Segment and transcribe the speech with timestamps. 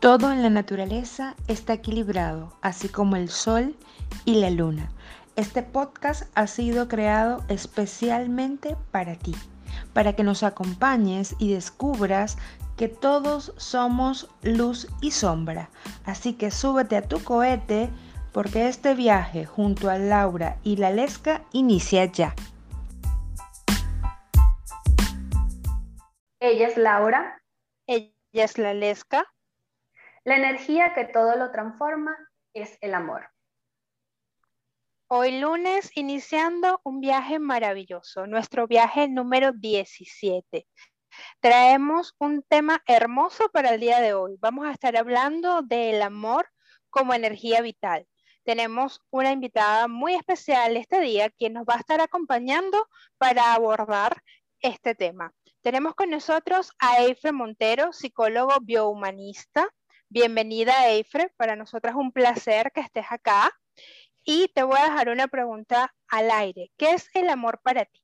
[0.00, 3.74] Todo en la naturaleza está equilibrado, así como el sol
[4.24, 4.92] y la luna.
[5.34, 9.34] Este podcast ha sido creado especialmente para ti,
[9.94, 12.38] para que nos acompañes y descubras
[12.76, 15.68] que todos somos luz y sombra.
[16.04, 17.90] Así que súbete a tu cohete
[18.32, 22.36] porque este viaje junto a Laura y la Lesca inicia ya.
[26.38, 27.42] Ella es Laura.
[27.88, 29.26] Ella es la Lesca.
[30.24, 32.16] La energía que todo lo transforma
[32.52, 33.30] es el amor.
[35.06, 40.66] Hoy lunes iniciando un viaje maravilloso, nuestro viaje número 17.
[41.40, 44.36] Traemos un tema hermoso para el día de hoy.
[44.40, 46.48] Vamos a estar hablando del amor
[46.90, 48.06] como energía vital.
[48.44, 52.86] Tenemos una invitada muy especial este día quien nos va a estar acompañando
[53.18, 54.22] para abordar
[54.60, 55.32] este tema.
[55.62, 59.68] Tenemos con nosotros a Eifre Montero, psicólogo biohumanista,
[60.10, 61.28] Bienvenida, Eifre.
[61.36, 63.52] Para nosotros es un placer que estés acá.
[64.24, 66.72] Y te voy a dejar una pregunta al aire.
[66.78, 68.00] ¿Qué es el amor para ti?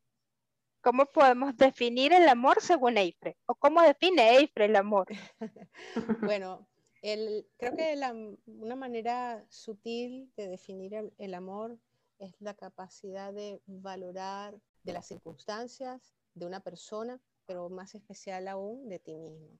[0.82, 3.38] ¿Cómo podemos definir el amor según Eifre?
[3.46, 5.06] ¿O cómo define Eifre el amor?
[6.20, 6.68] bueno,
[7.00, 11.78] creo que una manera sutil de definir el, el amor
[12.18, 18.90] es la capacidad de valorar de las circunstancias de una persona, pero más especial aún
[18.90, 19.58] de ti mismo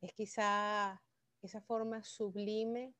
[0.00, 1.02] es quizá
[1.42, 2.94] esa forma sublime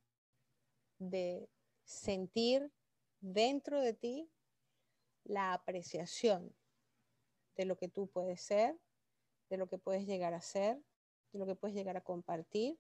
[0.98, 1.48] de
[1.84, 2.72] sentir
[3.20, 4.30] dentro de ti
[5.24, 6.54] la apreciación
[7.56, 8.78] de lo que tú puedes ser,
[9.50, 10.80] de lo que puedes llegar a ser,
[11.32, 12.78] de lo que puedes llegar a compartir,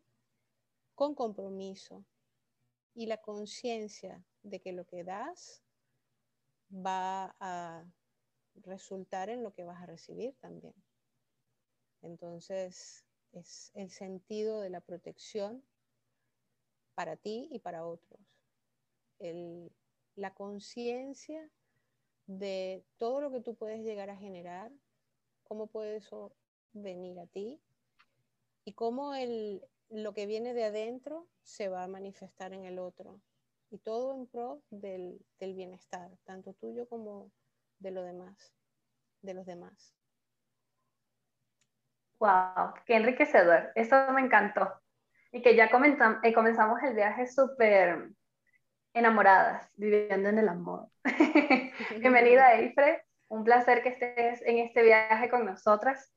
[0.94, 2.04] con compromiso
[2.94, 5.62] y la conciencia de que lo que das
[6.72, 7.84] va a
[8.54, 10.74] resultar en lo que vas a recibir también.
[12.02, 15.62] Entonces, es el sentido de la protección
[16.94, 18.20] para ti y para otros.
[20.16, 21.48] la conciencia
[22.26, 24.72] de todo lo que tú puedes llegar a generar,
[25.44, 26.32] cómo puede eso
[26.72, 27.60] venir a ti
[28.64, 33.20] y cómo el, lo que viene de adentro se va a manifestar en el otro.
[33.70, 37.30] Y todo en pro del, del bienestar, tanto tuyo como
[37.78, 38.54] de lo demás,
[39.22, 39.97] de los demás.
[42.20, 43.70] Wow, qué enriquecedor.
[43.76, 44.72] Eso me encantó.
[45.30, 48.08] Y que ya comenzamos, eh, comenzamos el viaje súper
[48.92, 50.88] enamoradas, viviendo en el amor.
[52.00, 53.04] Bienvenida, Eifre.
[53.28, 56.12] Un placer que estés en este viaje con nosotras.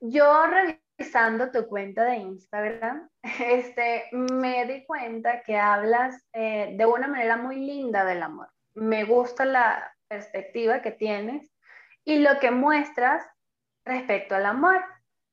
[0.00, 3.08] Yo revisando tu cuenta de Instagram,
[3.40, 8.48] este, me di cuenta que hablas eh, de una manera muy linda del amor.
[8.74, 11.50] Me gusta la perspectiva que tienes
[12.04, 13.24] y lo que muestras
[13.88, 14.84] respecto al amor.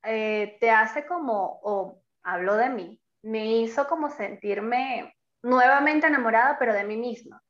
[0.03, 6.73] Eh, te hace como, o hablo de mí, me hizo como sentirme nuevamente enamorada, pero
[6.73, 7.41] de mí misma,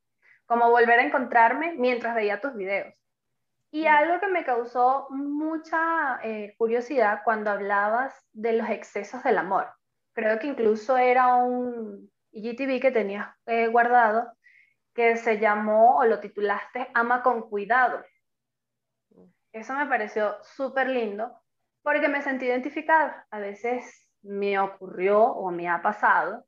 [0.46, 2.94] como volver a encontrarme mientras veía tus videos.
[3.72, 3.88] Y mm.
[3.88, 9.68] algo que me causó mucha eh, curiosidad cuando hablabas de los excesos del amor.
[10.14, 14.32] Creo que incluso era un IGTV que tenías eh, guardado
[14.94, 18.02] que se llamó o lo titulaste Ama con cuidado.
[19.56, 21.32] Eso me pareció súper lindo
[21.82, 23.26] porque me sentí identificada.
[23.32, 26.46] A veces me ocurrió o me ha pasado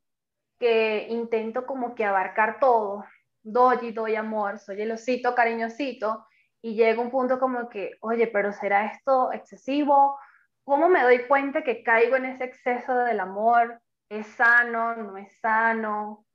[0.58, 3.06] que intento como que abarcar todo.
[3.42, 6.26] Doy y doy amor, soy el osito cariñosito
[6.60, 10.18] y llega un punto como que, oye, pero ¿será esto excesivo?
[10.64, 13.80] ¿Cómo me doy cuenta que caigo en ese exceso del amor?
[14.10, 14.94] ¿Es sano?
[14.96, 16.26] ¿No es sano?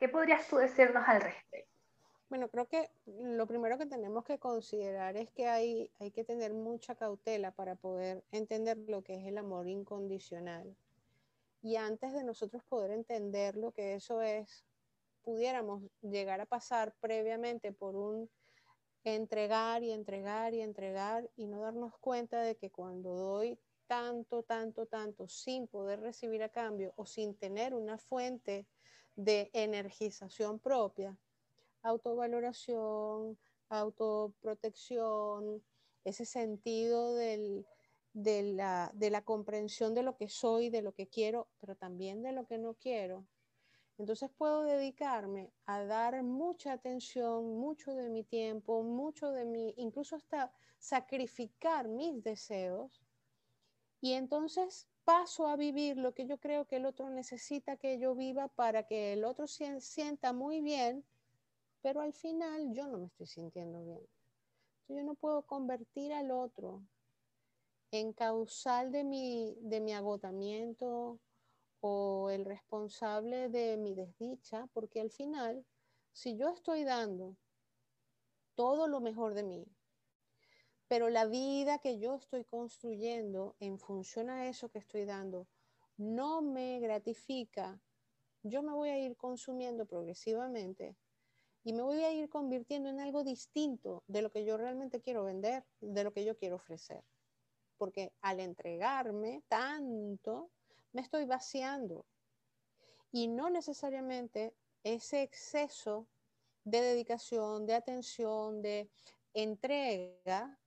[0.00, 1.75] ¿Qué podrías tú decirnos al respecto?
[2.28, 6.54] Bueno, creo que lo primero que tenemos que considerar es que hay, hay que tener
[6.54, 10.76] mucha cautela para poder entender lo que es el amor incondicional.
[11.62, 14.64] Y antes de nosotros poder entender lo que eso es,
[15.22, 18.28] pudiéramos llegar a pasar previamente por un
[19.04, 23.56] entregar y entregar y entregar y no darnos cuenta de que cuando doy
[23.86, 28.66] tanto, tanto, tanto sin poder recibir a cambio o sin tener una fuente
[29.14, 31.16] de energización propia,
[31.86, 33.38] autovaloración,
[33.68, 35.62] autoprotección,
[36.04, 37.64] ese sentido de,
[38.14, 42.32] la, de la comprensión de lo que soy, de lo que quiero, pero también de
[42.32, 43.26] lo que no quiero.
[43.98, 50.16] Entonces puedo dedicarme a dar mucha atención, mucho de mi tiempo, mucho de mi, incluso
[50.16, 53.02] hasta sacrificar mis deseos.
[54.00, 58.14] Y entonces paso a vivir lo que yo creo que el otro necesita que yo
[58.14, 61.04] viva para que el otro sienta muy bien
[61.86, 64.04] pero al final yo no me estoy sintiendo bien.
[64.88, 66.82] Yo no puedo convertir al otro
[67.92, 71.20] en causal de mi, de mi agotamiento
[71.78, 75.64] o el responsable de mi desdicha, porque al final,
[76.10, 77.36] si yo estoy dando
[78.56, 79.64] todo lo mejor de mí,
[80.88, 85.46] pero la vida que yo estoy construyendo en función a eso que estoy dando
[85.96, 87.80] no me gratifica,
[88.42, 90.96] yo me voy a ir consumiendo progresivamente
[91.66, 95.24] y me voy a ir convirtiendo en algo distinto de lo que yo realmente quiero
[95.24, 97.02] vender, de lo que yo quiero ofrecer.
[97.76, 100.52] Porque al entregarme tanto,
[100.92, 102.06] me estoy vaciando.
[103.10, 104.54] Y no necesariamente
[104.84, 106.06] ese exceso
[106.62, 108.88] de dedicación, de atención, de
[109.34, 110.60] entrega,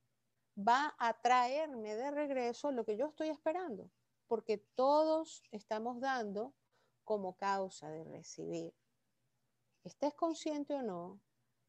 [0.57, 3.89] va a traerme de regreso lo que yo estoy esperando,
[4.27, 6.53] porque todos estamos dando
[7.05, 8.73] como causa de recibir.
[9.83, 11.19] Estés consciente o no,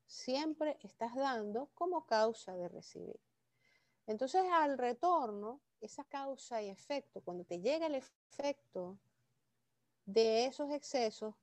[0.07, 3.21] siempre estás dando como causa de recibir.
[4.07, 8.99] Entonces, al retorno, esa causa y efecto, cuando te llega el efecto
[10.05, 11.35] de esos excesos,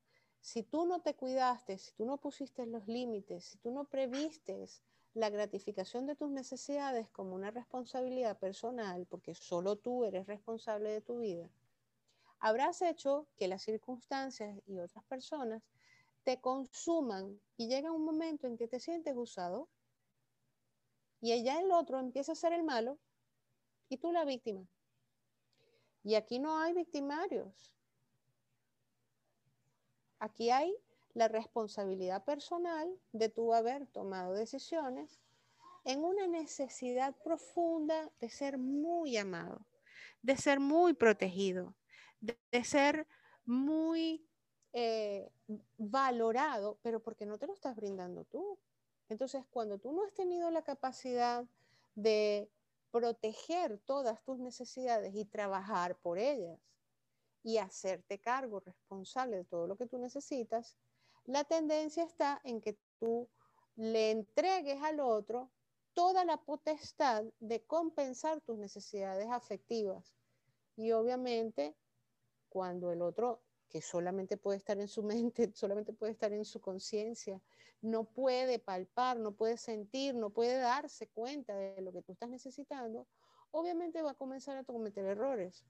[0.41, 4.83] si tú no te cuidaste, si tú no pusiste los límites, si tú no previstes
[5.13, 11.01] la gratificación de tus necesidades como una responsabilidad personal, porque solo tú eres responsable de
[11.01, 11.49] tu vida,
[12.39, 15.63] habrás hecho que las circunstancias y otras personas
[16.27, 19.69] te consuman y llega un momento en que te sientes usado
[21.21, 22.99] y allá el otro empieza a ser el malo
[23.87, 24.67] y tú la víctima.
[26.03, 27.73] Y aquí no hay victimarios.
[30.19, 30.75] Aquí hay
[31.13, 35.21] la responsabilidad personal de tú haber tomado decisiones
[35.85, 39.65] en una necesidad profunda de ser muy amado,
[40.21, 41.73] de ser muy protegido,
[42.19, 43.07] de, ser
[43.45, 44.27] muy
[44.79, 45.27] eh,
[45.79, 48.59] valorado, pero porque no te lo estás brindando tú.
[49.09, 51.45] Entonces, cuando tú no has tenido la capacidad
[51.95, 52.47] de
[52.91, 56.59] proteger todas tus necesidades y trabajar por ellas
[57.41, 60.77] y hacerte cargo responsable de todo lo que tú necesitas,
[61.25, 63.27] la tendencia está en que tú
[63.77, 65.49] le entregues al otro
[65.95, 70.13] toda la potestad de compensar tus necesidades afectivas.
[70.75, 71.75] Y obviamente,
[72.49, 76.61] cuando el otro, que solamente puede estar en su mente, solamente puede estar en su
[76.61, 77.41] conciencia,
[77.81, 82.29] no puede palpar, no puede sentir, no puede darse cuenta de lo que tú estás
[82.29, 83.07] necesitando,
[83.51, 85.65] obviamente va a comenzar a cometer errores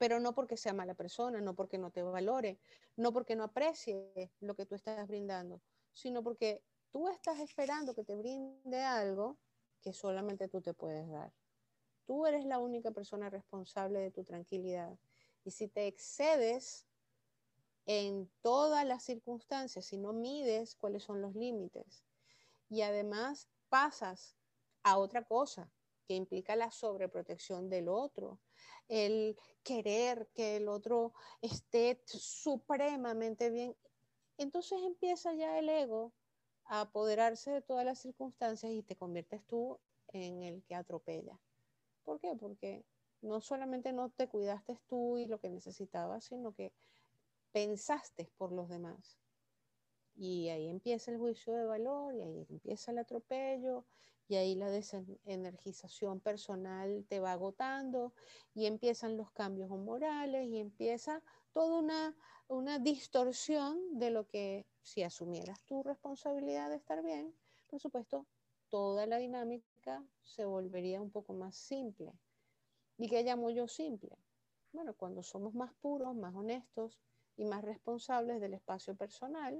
[0.00, 2.58] pero no porque sea mala persona, no porque no te valore,
[2.96, 5.60] no porque no aprecie lo que tú estás brindando,
[5.92, 9.36] sino porque tú estás esperando que te brinde algo
[9.82, 11.34] que solamente tú te puedes dar.
[12.06, 14.98] Tú eres la única persona responsable de tu tranquilidad.
[15.44, 16.86] Y si te excedes
[17.86, 22.04] en todas las circunstancias, si no mides cuáles son los límites,
[22.68, 24.36] y además pasas
[24.82, 25.70] a otra cosa
[26.06, 28.40] que implica la sobreprotección del otro,
[28.88, 33.76] el querer que el otro esté supremamente bien.
[34.36, 36.12] Entonces empieza ya el ego
[36.64, 39.78] a apoderarse de todas las circunstancias y te conviertes tú
[40.08, 41.38] en el que atropella.
[42.04, 42.34] ¿Por qué?
[42.34, 42.84] Porque
[43.22, 46.72] no solamente no te cuidaste tú y lo que necesitabas, sino que
[47.52, 49.18] pensaste por los demás.
[50.14, 53.84] Y ahí empieza el juicio de valor y ahí empieza el atropello
[54.28, 58.12] y ahí la desenergización personal te va agotando
[58.54, 62.16] y empiezan los cambios morales y empieza toda una,
[62.46, 67.34] una distorsión de lo que si asumieras tu responsabilidad de estar bien,
[67.66, 68.26] por supuesto,
[68.68, 72.12] toda la dinámica se volvería un poco más simple.
[73.02, 74.10] ¿Y qué llamo yo simple?
[74.72, 77.00] Bueno, cuando somos más puros, más honestos
[77.34, 79.58] y más responsables del espacio personal,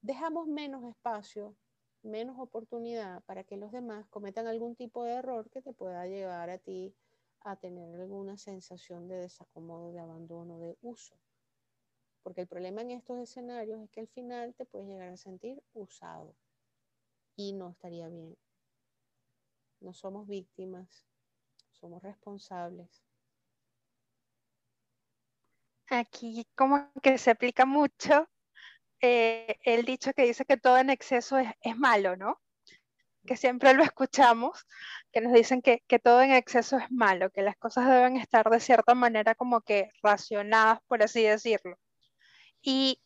[0.00, 1.54] dejamos menos espacio
[2.02, 6.48] menos oportunidad para que los demás cometan algún tipo de error que te pueda llevar
[6.48, 6.94] a ti
[7.40, 11.14] a tener alguna sensación de desacomodo, de abandono, de uso.
[12.22, 15.62] Porque el problema en estos escenarios es que al final te puedes llegar a sentir
[15.74, 16.34] usado
[17.36, 18.34] y no estaría bien.
[19.80, 21.04] No somos víctimas,
[21.86, 22.88] somos responsables.
[25.88, 28.28] Aquí como que se aplica mucho
[29.00, 32.40] eh, el dicho que dice que todo en exceso es, malo, ¿no?
[33.24, 34.66] Que siempre lo escuchamos,
[35.12, 38.50] que nos dicen que, que, todo en exceso es malo, que las cosas deben estar
[38.50, 41.78] de cierta manera como que racionadas, por así decirlo.
[42.62, 43.00] Y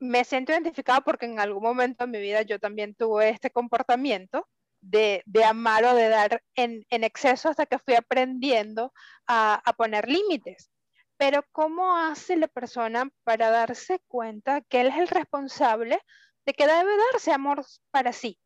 [0.00, 4.48] me siento identificada porque en algún momento de mi vida yo también tuve este comportamiento
[4.80, 8.92] de, de amar o de dar en, en, exceso hasta que fui aprendiendo
[9.26, 10.70] a, a poner límites.
[11.16, 16.00] Pero ¿cómo hace la persona para darse cuenta que él es el responsable
[16.46, 18.38] de que debe darse amor para sí?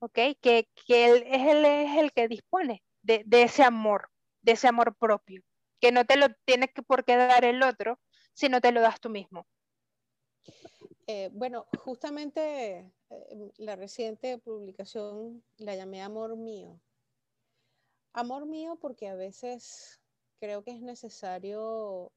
[0.00, 0.14] ¿Ok?
[0.40, 4.10] Que, que él, es, él es el que dispone de, ese amor,
[4.42, 5.42] de ese amor propio,
[5.80, 7.98] que no te lo tiene que por qué dar el otro,
[8.34, 9.46] sino te lo das tú mismo.
[11.10, 16.78] Eh, bueno, justamente eh, la reciente publicación la llamé Amor Mío.
[18.12, 20.02] Amor mío porque a veces
[20.38, 22.12] creo que es necesario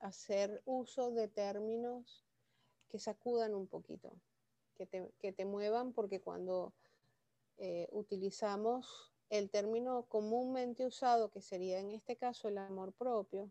[0.00, 2.26] hacer uso de términos
[2.88, 4.16] que sacudan un poquito,
[4.74, 4.86] que
[5.32, 6.72] te, muevan, porque cuando
[7.58, 13.48] eh, utilizamos el término comúnmente usado, que sería en este caso el amor propio,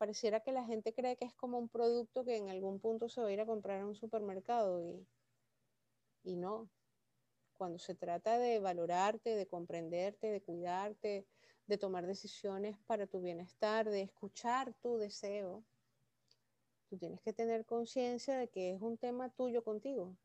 [0.00, 3.20] pareciera que la gente cree que es como un producto que en algún punto se
[3.20, 5.06] va a ir a comprar a un supermercado y,
[6.24, 6.70] y no.
[7.58, 11.26] Cuando se trata de valorarte, de comprenderte, de cuidarte,
[11.66, 15.62] de tomar decisiones para tu bienestar, de escuchar tu deseo,
[16.88, 20.16] tú tienes que tener conciencia de que es un tema tuyo contigo.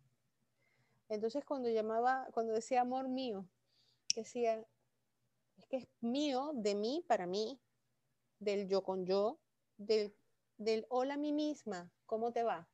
[1.10, 3.46] Entonces cuando llamaba, cuando decía amor mío,
[4.16, 4.66] decía,
[5.58, 7.60] es que es mío, de mí para mí,
[8.40, 9.38] del yo con yo,
[9.78, 10.16] del,
[10.58, 12.68] del hola a mí misma, ¿cómo te va?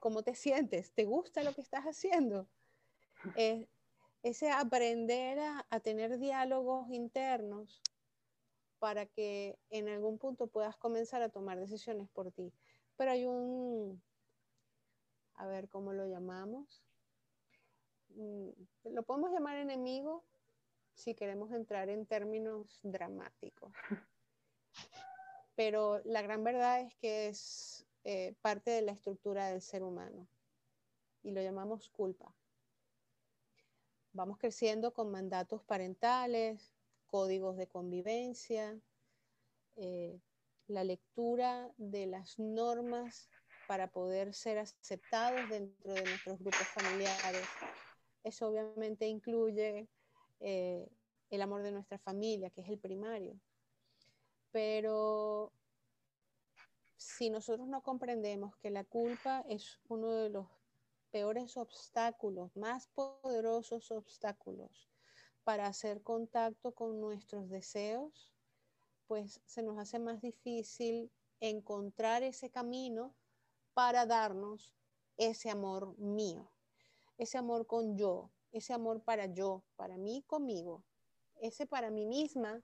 [0.00, 0.92] ¿Cómo te sientes?
[0.92, 2.48] ¿Te gusta lo que estás haciendo?
[4.22, 7.82] ese aprender a, tener diálogos internos
[8.78, 12.52] para que en algún punto puedas comenzar a tomar decisiones por ti.
[12.96, 14.00] Pero hay un,
[15.34, 16.82] a ver cómo lo llamamos,
[18.10, 18.50] mm,
[18.84, 20.24] lo podemos llamar enemigo
[20.94, 23.72] si queremos entrar en términos dramáticos.
[25.58, 30.28] Pero la gran verdad es que es eh, parte de la estructura del ser humano
[31.24, 32.32] y lo llamamos culpa.
[34.12, 36.72] Vamos creciendo con mandatos parentales,
[37.08, 38.78] códigos de convivencia,
[39.74, 40.20] eh,
[40.68, 43.28] la lectura de las normas
[43.66, 47.48] para poder ser aceptados dentro de nuestros grupos familiares.
[48.22, 49.88] Eso obviamente incluye
[50.38, 50.88] eh,
[51.30, 53.40] el amor de nuestra familia, que es el primario.
[54.50, 55.52] Pero
[56.96, 60.46] si nosotros no comprendemos que la culpa es uno de los
[61.10, 64.88] peores obstáculos, más poderosos obstáculos
[65.44, 68.34] para hacer contacto con nuestros deseos,
[69.06, 73.14] pues se nos hace más difícil encontrar ese camino
[73.72, 74.74] para darnos
[75.16, 76.50] ese amor mío,
[77.16, 80.84] ese amor con yo, ese amor para yo, para mí conmigo,
[81.40, 82.62] ese para mí misma,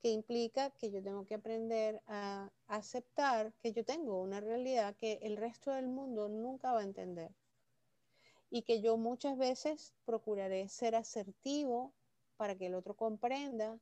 [0.00, 5.18] que implica que yo tengo que aprender a aceptar que yo tengo una realidad que
[5.22, 7.34] el resto del mundo nunca va a entender
[8.50, 11.94] y que yo muchas veces procuraré ser asertivo
[12.36, 13.78] para que el otro comprenda,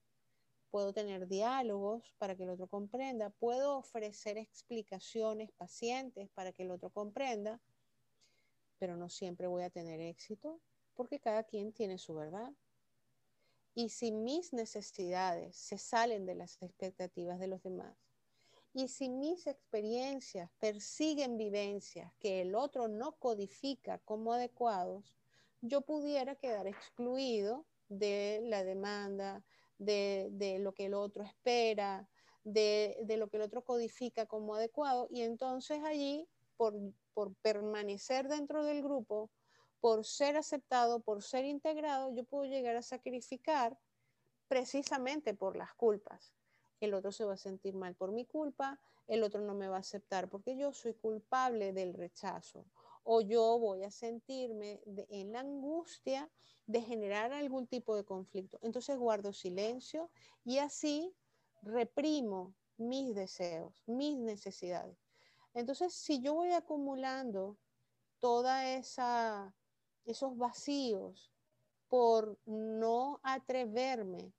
[0.71, 6.71] puedo tener diálogos para que el otro comprenda, puedo ofrecer explicaciones pacientes para que el
[6.71, 7.61] otro comprenda,
[8.79, 10.61] pero no siempre voy a tener éxito
[10.95, 12.53] porque cada quien tiene su verdad.
[13.79, 17.97] Y si mis necesidades se salen de las expectativas de los demás,
[18.75, 25.15] y si mis experiencias persiguen vivencias que el otro no codifica como adecuados,
[25.61, 29.45] yo pudiera quedar excluido de la demanda,
[29.79, 32.11] de, lo que el otro espera,
[32.43, 36.75] de, lo que el otro codifica como adecuado, y entonces allí, por,
[37.15, 39.31] por permanecer dentro del grupo,
[39.81, 43.79] por ser aceptado, por ser integrado, yo puedo llegar a sacrificar
[44.49, 46.33] precisamente por las culpas
[46.81, 49.77] el otro se va a sentir mal por mi culpa, el otro no me va
[49.77, 52.67] a aceptar porque yo soy culpable del rechazo
[53.03, 56.31] o yo voy a sentirme en la angustia
[56.67, 58.59] de generar algún tipo de conflicto.
[58.63, 60.11] Entonces guardo silencio
[60.45, 61.15] y así
[61.63, 64.99] reprimo mis deseos, mis necesidades.
[65.55, 67.59] Entonces, si yo voy acumulando
[68.21, 69.57] toda esa
[70.09, 71.31] esos vacíos
[71.89, 74.33] por no atreverme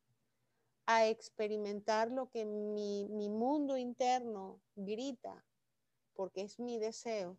[0.87, 5.45] a experimentar lo que mi, mundo interno grita,
[6.15, 7.37] porque es mi deseo.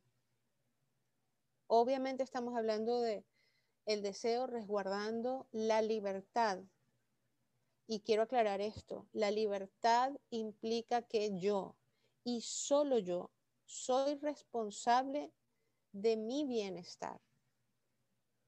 [1.66, 3.24] Obviamente estamos hablando de
[3.86, 6.60] el deseo resguardando la libertad.
[7.88, 11.74] Y quiero aclarar esto, la libertad implica que yo
[12.22, 13.32] y solo yo
[13.64, 15.32] soy responsable
[15.90, 17.20] de mi bienestar.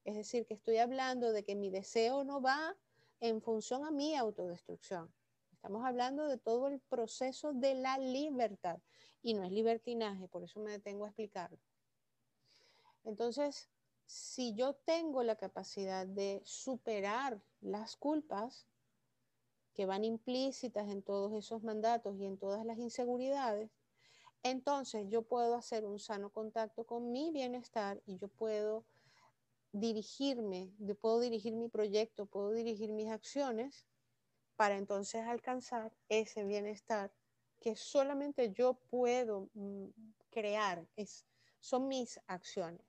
[0.05, 2.77] Es decir, que estoy hablando de que mi deseo no va
[3.21, 5.13] en función a mi autodestrucción.
[5.53, 8.81] Estamos hablando de todo el proceso de la libertad
[9.23, 11.59] y no es libertinaje, por eso me detengo a explicarlo.
[13.05, 13.69] Entonces,
[14.07, 18.67] si yo tengo la capacidad de superar las culpas
[19.75, 23.71] que van implícitas en todos esos mandatos y en todas las inseguridades,
[24.43, 28.85] entonces yo puedo hacer un sano contacto con mi bienestar y yo puedo
[29.73, 33.87] dirigirme, puedo dirigir mi proyecto, puedo dirigir mis acciones
[34.57, 37.11] para entonces alcanzar ese bienestar
[37.59, 39.87] que solamente yo puedo mm,
[40.31, 40.87] crear.
[40.97, 41.27] Es,
[41.59, 42.87] son mis acciones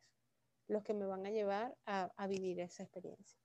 [0.68, 3.38] los que me van a llevar a, a vivir esa experiencia.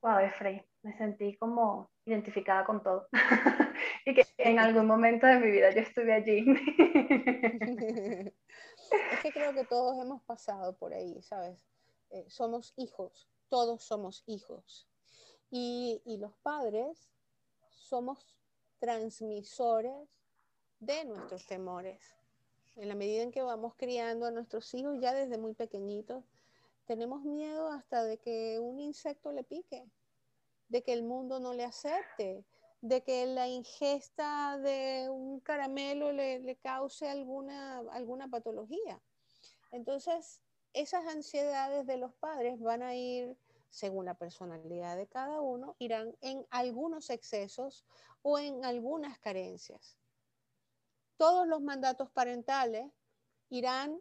[0.00, 3.08] Wow, Efrey, me sentí como identificada con todo.
[4.06, 6.44] y que en algún momento de mi vida yo estuve allí.
[9.12, 11.58] es que creo que todos hemos pasado por ahí, ¿sabes?
[12.10, 14.88] Eh, somos hijos, todos somos hijos.
[15.50, 17.10] Y, y los padres
[17.70, 18.18] somos
[18.78, 20.08] transmisores
[20.80, 22.14] de nuestros temores.
[22.76, 26.24] En la medida en que vamos criando a nuestros hijos ya desde muy pequeñitos,
[26.86, 29.84] tenemos miedo hasta de que un insecto le pique,
[30.68, 32.44] de que el mundo no le acepte,
[32.80, 39.02] de que la ingesta de un caramelo le, cause alguna, alguna patología.
[39.72, 40.40] Entonces,
[40.72, 43.36] esas ansiedades de los padres van a ir,
[43.68, 47.84] según la personalidad de cada uno, irán en algunos excesos
[48.22, 49.98] o en algunas carencias.
[51.16, 52.86] Todos los mandatos parentales
[53.50, 54.00] irán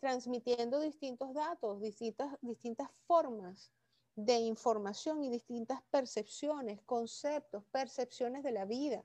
[0.00, 3.72] transmitiendo distintos datos, distintas, distintas formas
[4.16, 9.02] de información y distintas percepciones, conceptos, percepciones de la vida.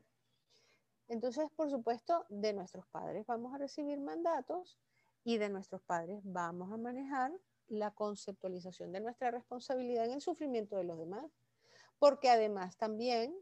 [1.07, 4.77] Entonces, por supuesto, de nuestros padres vamos a recibir mandatos
[5.23, 7.31] y de nuestros padres vamos a manejar
[7.67, 11.25] la conceptualización de nuestra responsabilidad en el sufrimiento de los demás.
[11.99, 13.35] Porque además también,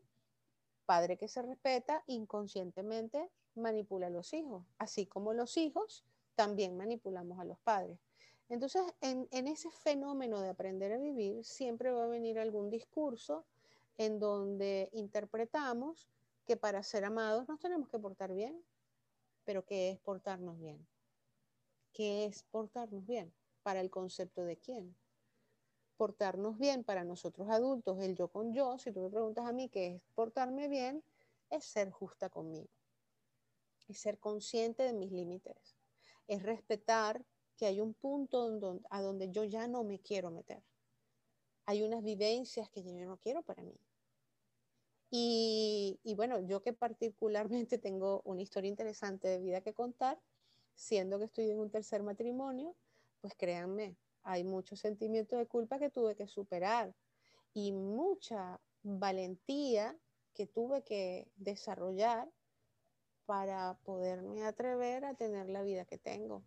[0.85, 6.05] padre que se respeta, inconscientemente manipula a los hijos, así como los hijos
[6.35, 7.99] también manipulamos a los padres.
[8.49, 13.45] Entonces, en, ese fenómeno de aprender a vivir, siempre va a venir algún discurso
[13.97, 16.07] en donde interpretamos
[16.45, 18.63] que para ser amados nos tenemos que portar bien.
[19.45, 20.87] Pero ¿qué es portarnos bien?
[21.91, 23.33] ¿Qué es portarnos bien?
[23.63, 24.95] ¿Para el concepto de quién?
[25.97, 29.69] Portarnos bien para nosotros adultos, el yo con yo, si tú me preguntas a mí
[29.69, 31.03] qué es portarme bien,
[31.49, 32.69] es ser justa conmigo,
[33.87, 35.77] es ser consciente de mis límites,
[36.27, 37.23] es respetar
[37.57, 40.63] que hay un punto a donde yo ya no me quiero meter.
[41.65, 43.75] Hay unas vivencias que yo no quiero para mí.
[45.17, 50.19] Y, bueno, yo que particularmente tengo una historia interesante de vida que contar,
[50.73, 52.75] siendo que estoy en un tercer matrimonio,
[53.21, 56.93] pues créanme, hay mucho sentimiento de culpa que tuve que superar
[57.53, 59.97] y mucha valentía
[60.33, 62.29] que tuve que desarrollar
[63.25, 66.43] para poderme atrever a tener la vida que tengo.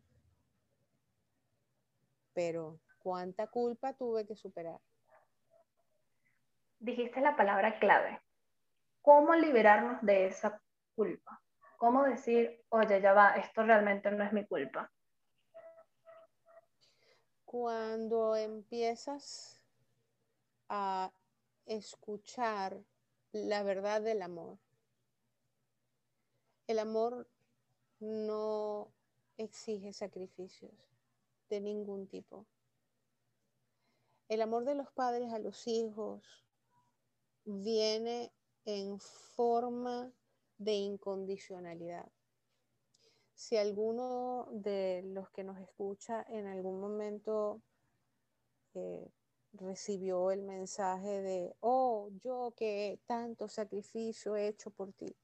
[2.38, 4.80] Pero cuánta culpa tuve que superar.
[6.78, 8.22] Dijiste la palabra clave.
[9.02, 10.62] ¿Cómo liberarnos de esa
[10.94, 11.42] culpa?
[11.78, 14.88] ¿Cómo decir, oye, ya va, esto realmente no es mi culpa?
[17.44, 19.60] Cuando empiezas
[20.68, 21.10] a
[21.66, 22.78] escuchar
[23.32, 24.60] la verdad del amor.
[26.68, 27.28] El amor
[27.98, 28.92] no
[29.38, 30.87] exige sacrificios
[31.48, 32.46] de ningún tipo.
[34.28, 36.22] El amor de los padres a los hijos
[37.44, 38.32] viene
[38.64, 40.12] en forma
[40.58, 42.10] de incondicionalidad.
[43.34, 47.62] Si alguno de los que nos escucha en algún momento
[48.74, 49.10] eh,
[49.52, 55.16] recibió el mensaje de, oh, yo que tanto sacrificio he hecho por ti,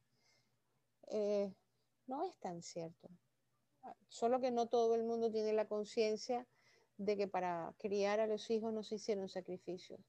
[1.09, 1.53] eh,
[2.07, 3.11] no es tan cierto.
[4.09, 6.47] Solo que no todo el mundo tiene la conciencia
[6.97, 10.01] de que para criar a los hijos no se hicieron sacrificios.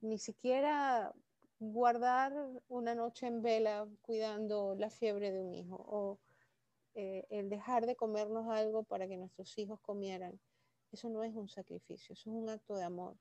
[0.00, 1.12] Ni siquiera
[1.58, 2.32] guardar
[2.68, 6.18] una noche en vela cuidando la fiebre de un hijo o
[6.94, 10.40] eh, el dejar de comernos algo para que nuestros hijos comieran.
[10.92, 13.16] Eso no es un sacrificio, eso es un acto de amor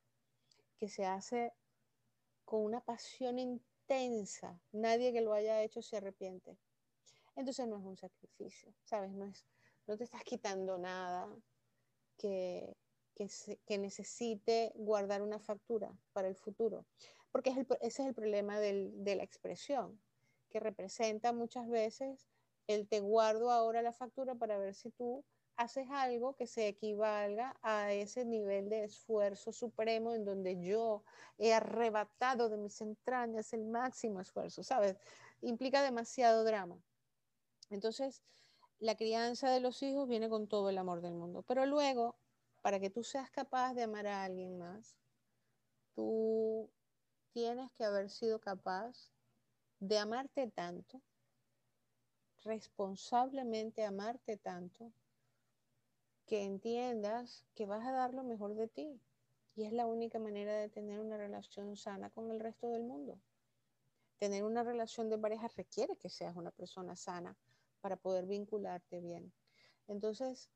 [0.78, 1.52] que se hace
[2.46, 4.60] con una pasión intensa.
[4.72, 6.58] Nadie que lo haya hecho se arrepiente
[7.36, 9.12] entonces no es un sacrificio, ¿sabes?
[9.12, 9.46] No, es,
[9.88, 11.28] no te estás quitando nada
[12.18, 12.76] que,
[13.16, 16.86] que, necesite guardar una factura para el futuro,
[17.32, 17.50] porque
[17.82, 20.00] ese es el problema de la expresión,
[20.50, 22.28] que representa muchas veces
[22.68, 25.26] el te guardo ahora la factura para ver si tú
[25.60, 31.04] haces algo que se equivalga a ese nivel de esfuerzo supremo en donde yo
[31.38, 34.96] he arrebatado de mis entrañas el máximo esfuerzo, ¿sabes?
[35.42, 36.82] Implica demasiado drama.
[37.70, 38.22] Entonces,
[38.80, 41.44] la crianza de los hijos viene con todo el amor del mundo.
[41.44, 42.16] Pero luego,
[42.62, 44.98] para que tú seas capaz de amar a alguien más,
[45.94, 46.70] tú
[47.32, 49.12] tienes que haber sido capaz
[49.80, 51.02] de amarte tanto,
[52.44, 54.92] responsablemente amarte tanto,
[56.26, 59.02] que entiendas que vas a dar lo mejor de ti.
[59.56, 63.20] Y es la única manera de tener una relación sana con el resto del mundo.
[64.20, 67.36] Tener una relación de pareja requiere que seas una persona sana
[67.82, 69.34] para poder vincularte bien.
[69.88, 70.50] Entonces,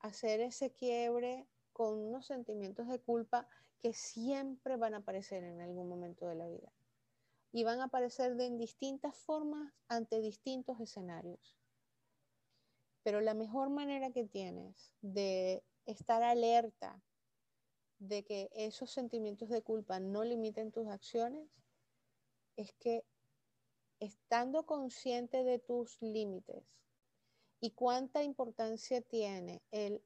[0.00, 3.48] hacer ese quiebre con unos sentimientos de culpa
[3.80, 6.72] que siempre van a aparecer en algún momento de la vida.
[7.52, 11.56] Y van a aparecer de en distintas formas ante distintos escenarios.
[13.02, 17.02] Pero la mejor manera que tienes de estar alerta
[17.98, 21.48] de que esos sentimientos de culpa no limiten tus acciones
[22.56, 23.04] es que
[24.00, 26.64] estando consciente de tus límites
[27.60, 30.02] y cuánta importancia tiene el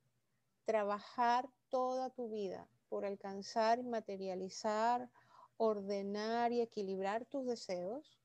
[0.64, 5.10] trabajar toda tu vida por alcanzar y materializar,
[5.56, 8.18] ordenar y equilibrar tus deseos,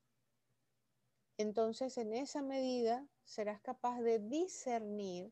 [1.38, 5.32] entonces en esa medida serás capaz de discernir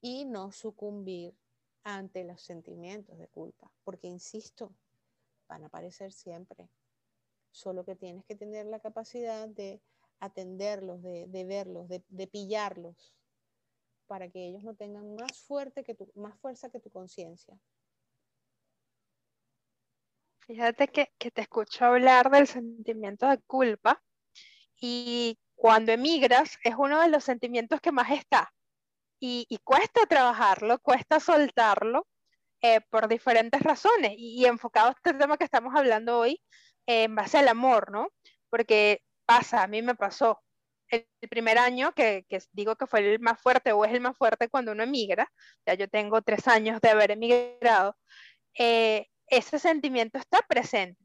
[0.00, 1.34] y no sucumbir
[1.84, 4.72] ante los sentimientos de culpa, porque insisto,
[5.48, 6.68] van a aparecer siempre.
[7.52, 9.80] Solo que tienes que tener la capacidad de
[10.18, 13.14] atenderlos, de, verlos, de, pillarlos,
[14.06, 17.58] para que ellos no tengan más, fuerte que tu, más fuerza que tu conciencia.
[20.40, 24.02] Fíjate que, que, te escucho hablar del sentimiento de culpa
[24.80, 28.52] y cuando emigras es uno de los sentimientos que más está
[29.24, 32.08] y, cuesta trabajarlo, cuesta soltarlo
[32.60, 36.40] eh, por diferentes razones y, enfocado a este tema que estamos hablando hoy
[36.86, 38.08] en base al amor, ¿no?
[38.50, 40.42] Porque pasa, a mí me pasó
[40.88, 44.48] el, primer año, que, digo que fue el más fuerte o es el más fuerte
[44.48, 45.30] cuando uno emigra,
[45.66, 47.96] ya yo tengo tres años de haber emigrado,
[48.58, 51.02] eh, ese sentimiento está presente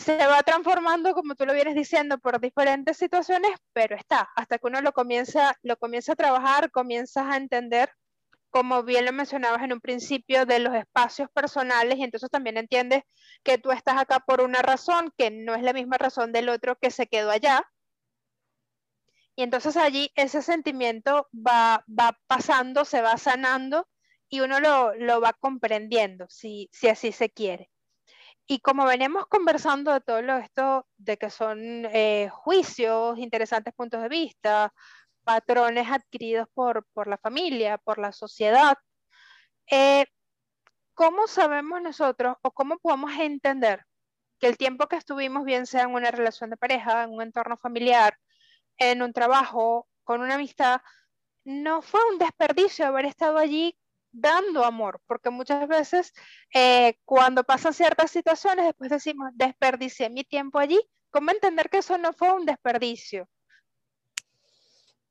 [0.00, 4.66] se va transformando, como tú lo vienes diciendo, por diferentes situaciones, pero está, hasta que
[4.66, 7.90] uno lo comienza, lo comienza a trabajar, comienzas a entender,
[8.50, 13.02] como bien lo mencionabas en un principio, de los espacios personales, y entonces también entiendes
[13.42, 16.76] que tú estás acá por una razón, que no es la misma razón del otro
[16.76, 17.64] que se quedó allá.
[19.36, 23.88] Y entonces allí ese sentimiento va, va pasando, se va sanando
[24.28, 27.70] y uno lo, lo va comprendiendo, si, si así se quiere.
[28.46, 34.08] Y como venimos conversando de todo esto, de que son eh, juicios, interesantes puntos de
[34.08, 34.74] vista,
[35.24, 38.76] patrones adquiridos por, la familia, por la sociedad,
[39.70, 40.06] eh,
[40.94, 43.84] ¿cómo sabemos nosotros o cómo podemos entender
[44.38, 47.56] que el tiempo que estuvimos, bien sea en una relación de pareja, en un entorno
[47.56, 48.16] familiar,
[48.78, 50.80] en un trabajo, con una amistad,
[51.44, 53.76] no fue un desperdicio haber estado allí
[54.12, 56.12] dando amor, porque muchas veces
[56.52, 60.80] eh, cuando pasan ciertas situaciones, después decimos, desperdicié mi tiempo allí,
[61.10, 63.28] ¿cómo entender que eso no fue un desperdicio?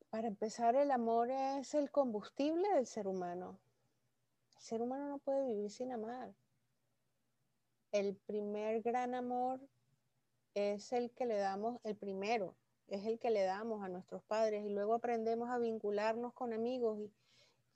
[0.10, 3.60] Para empezar, el amor es el combustible del ser humano.
[4.56, 6.34] El ser humano no puede vivir sin amar.
[7.92, 9.60] El primer gran amor
[10.56, 12.56] es el que le damos, el primero,
[12.88, 17.00] es el que le damos a nuestros padres y luego aprendemos a vincularnos con amigos
[17.00, 17.12] y,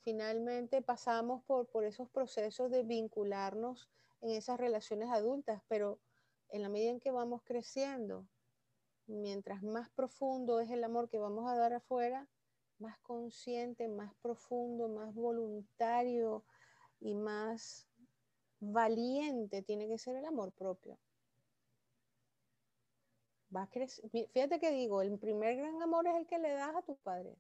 [0.04, 3.90] finalmente pasamos por, por esos procesos de vincularnos
[4.22, 5.98] en esas relaciones adultas, pero
[6.50, 8.26] en la medida en que vamos creciendo,
[9.08, 12.28] mientras más profundo es el amor que vamos a dar afuera,
[12.80, 16.44] más consciente, más profundo, más voluntario
[17.00, 17.88] y más
[18.60, 20.98] valiente tiene que ser el amor propio.
[23.56, 26.98] Va Fíjate que digo, el primer gran amor es el que le das a tus
[27.00, 27.38] padres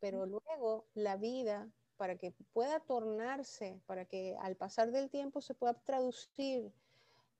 [0.00, 5.54] pero luego la vida, para que pueda tornarse, para que al pasar del tiempo se
[5.54, 6.72] pueda traducir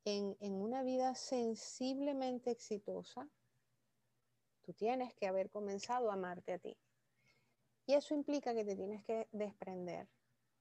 [0.04, 3.28] en, una vida sensiblemente exitosa,
[4.62, 6.76] tú tienes que haber comenzado a amarte a ti.
[7.86, 10.08] Y eso implica que te tienes que desprender.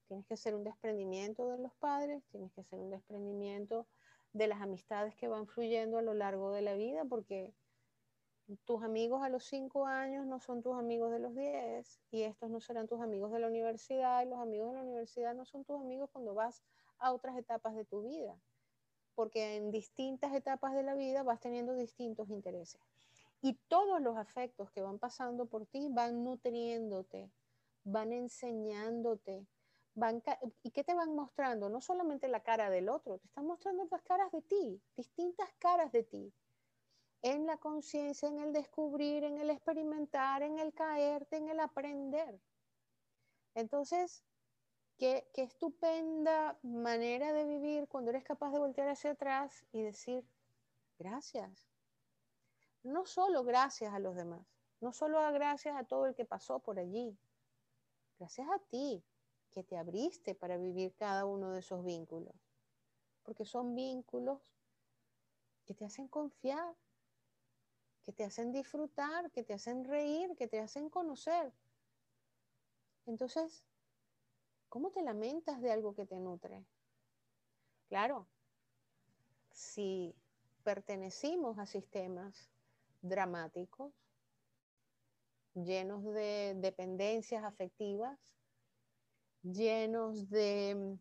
[0.07, 3.87] Tienes que hacer un desprendimiento de los padres, tienes que hacer un desprendimiento
[4.33, 7.53] de las amistades que van fluyendo a lo largo de la vida, porque
[8.65, 12.49] tus amigos a los 5 años no son tus amigos de los 10 y estos
[12.49, 15.63] no serán tus amigos de la universidad y los amigos de la universidad no son
[15.63, 16.61] tus amigos cuando vas
[16.97, 18.37] a otras etapas de tu vida,
[19.15, 22.81] porque en distintas etapas de la vida vas teniendo distintos intereses.
[23.41, 27.31] Y todos los afectos que van pasando por ti van nutriéndote,
[27.83, 29.47] van enseñándote,
[29.95, 30.21] van
[30.63, 31.69] ¿y qué te van mostrando?
[31.69, 35.91] No solamente la cara del otro, te están mostrando las caras de ti, distintas caras
[35.91, 36.33] de ti
[37.21, 42.39] en la conciencia, en el descubrir, en el experimentar, en el caerte, en el aprender.
[43.53, 44.23] Entonces,
[45.01, 50.23] qué, qué, estupenda manera de vivir cuando eres capaz de voltear hacia atrás y decir,
[50.99, 51.67] gracias.
[52.83, 54.45] No solo gracias a los demás,
[54.79, 57.17] no solo gracias a todo el que pasó por allí,
[58.21, 59.03] Gracias a ti
[59.49, 62.35] que te abriste para vivir cada uno de esos vínculos.
[63.23, 64.39] Porque son vínculos
[65.65, 66.75] que te hacen confiar,
[68.03, 71.51] que te hacen disfrutar, que te hacen reír, que te hacen conocer.
[73.07, 73.63] Entonces,
[74.71, 76.65] ¿cómo te lamentas de algo que te nutre?
[77.89, 78.25] Claro,
[79.51, 80.15] si
[80.63, 82.49] pertenecimos a sistemas
[83.01, 83.91] dramáticos,
[85.55, 88.17] llenos de dependencias afectivas,
[89.43, 90.97] llenos de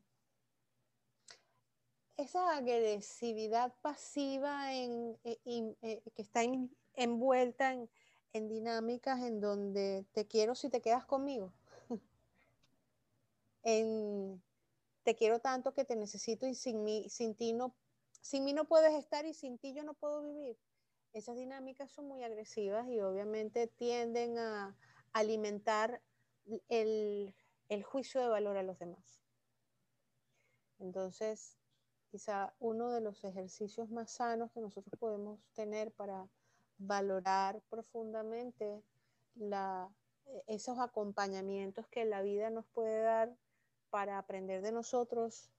[2.16, 5.38] esa agresividad pasiva en, eh,
[5.83, 6.42] eh, que está
[6.94, 7.88] envuelta en,
[8.33, 11.52] en, dinámicas en donde te quiero si te quedas conmigo.
[13.62, 14.42] En
[15.03, 17.75] te quiero tanto que te necesito y sin mí, sin ti no,
[18.20, 20.59] sin mí no puedes estar y sin ti yo no puedo vivir.
[21.12, 24.77] Esas dinámicas son muy agresivas y obviamente tienden a
[25.12, 26.01] alimentar
[26.68, 27.35] el,
[27.85, 29.20] juicio de valor a los demás.
[30.79, 31.59] Entonces,
[32.11, 36.29] quizá uno de los ejercicios más sanos que nosotros podemos tener para
[36.79, 38.83] valorar profundamente
[40.46, 43.37] esos acompañamientos que la vida nos puede dar
[43.90, 45.50] para aprender de nosotros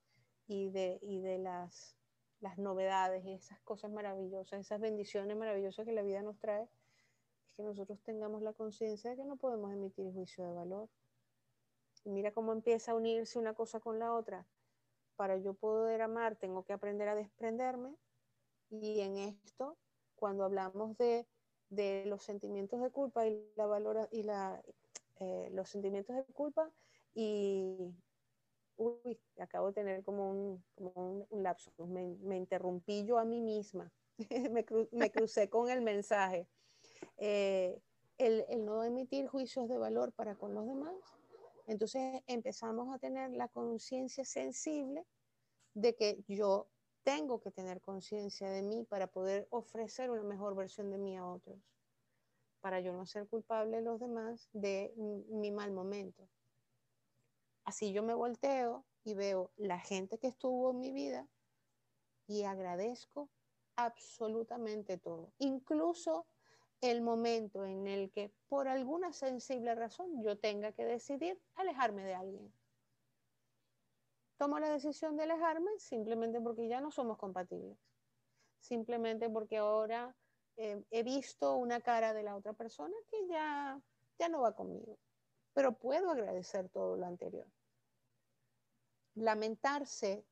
[0.47, 1.97] y de, y de las,
[2.39, 7.53] las novedades y esas cosas maravillosas, esas bendiciones maravillosas que la vida nos trae, es
[7.55, 10.89] que nosotros tengamos la conciencia de que no podemos emitir juicio de valor
[12.05, 14.47] mira cómo empieza a unirse una cosa con la otra.
[15.15, 17.95] Para yo poder amar, tengo que aprender a desprenderme.
[18.69, 19.77] Y en esto,
[20.15, 21.27] cuando hablamos de,
[21.69, 24.61] de los sentimientos de culpa y la valora, y la,
[25.19, 26.71] eh, los sentimientos de culpa
[27.13, 27.93] y
[28.81, 33.41] uy, acabo de tener como un, como un, lapso, me, me, interrumpí yo a mí
[33.41, 33.91] misma,
[34.51, 36.47] me, cru, me, crucé con el mensaje.
[37.17, 37.79] Eh,
[38.17, 40.95] el, el, no emitir juicios de valor para con los demás
[41.67, 45.05] entonces empezamos a tener la conciencia sensible
[45.73, 46.67] de que yo
[47.03, 51.25] tengo que tener conciencia de mí para poder ofrecer una mejor versión de mí a
[51.25, 51.57] otros,
[52.59, 56.27] para yo no ser culpable de los demás de mi mal momento.
[57.63, 61.27] Así yo me volteo y veo la gente que estuvo en mi vida
[62.27, 63.29] y agradezco
[63.75, 66.27] absolutamente todo, incluso
[66.81, 72.15] el momento en el que por alguna sensible razón yo tenga que decidir alejarme de
[72.15, 72.53] alguien.
[74.37, 77.77] Tomo la decisión de alejarme simplemente porque ya no somos compatibles,
[78.59, 80.15] simplemente porque ahora
[80.57, 83.79] eh, he visto una cara de la otra persona que ya,
[84.17, 84.97] ya no va conmigo,
[85.53, 87.47] pero puedo agradecer todo lo anterior.
[89.15, 90.25] Lamentarse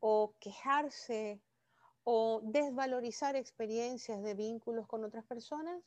[0.00, 1.40] o quejarse
[2.04, 5.82] o desvalorizar experiencias de vínculos con otras personas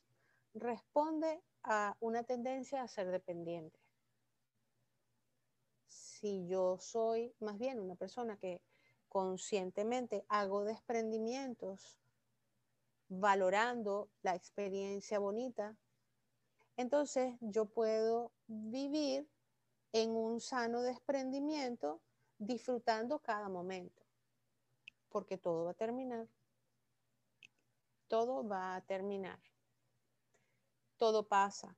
[0.53, 3.79] responde a una tendencia a ser dependiente.
[5.87, 8.61] Si yo soy más bien una persona que
[9.09, 11.97] conscientemente hago desprendimientos
[13.09, 15.75] valorando la experiencia bonita,
[16.77, 19.29] entonces yo puedo vivir
[19.93, 22.01] en un sano desprendimiento
[22.37, 24.01] disfrutando cada momento
[25.11, 26.27] porque todo va a terminar.
[28.07, 29.39] Todo va a terminar.
[30.97, 31.77] Todo pasa.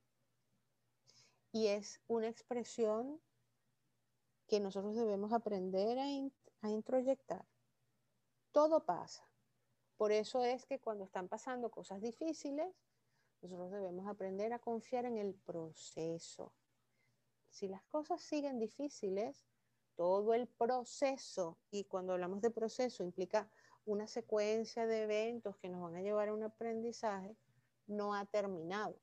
[1.52, 3.20] Y es una expresión
[4.46, 6.04] que nosotros debemos aprender a,
[6.62, 7.44] a introyectar.
[8.52, 9.28] Todo pasa.
[9.96, 12.74] Por eso es que cuando están pasando cosas difíciles,
[13.44, 16.54] nosotros debemos aprender a confiar en el proceso.
[17.50, 19.44] Si las cosas siguen difíciles,
[19.96, 23.50] todo el proceso, y cuando hablamos de proceso implica
[23.84, 27.36] una secuencia de eventos que nos van a llevar a un aprendizaje,
[27.86, 28.98] no ha terminado.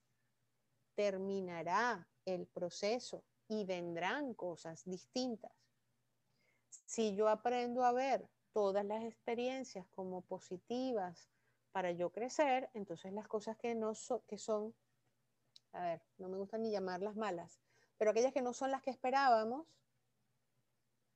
[0.95, 5.51] Terminará el proceso y vendrán cosas distintas.
[6.85, 11.29] Si yo aprendo a ver todas las experiencias como positivas
[11.71, 14.75] para yo crecer, entonces las cosas que no son, que son,
[15.71, 17.61] a ver, no me gusta ni llamarlas malas,
[17.97, 19.67] pero aquellas que no son las que esperábamos,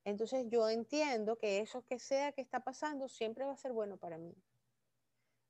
[0.04, 3.96] entonces yo entiendo que eso que sea que está pasando siempre va a ser bueno
[3.96, 4.34] para mí.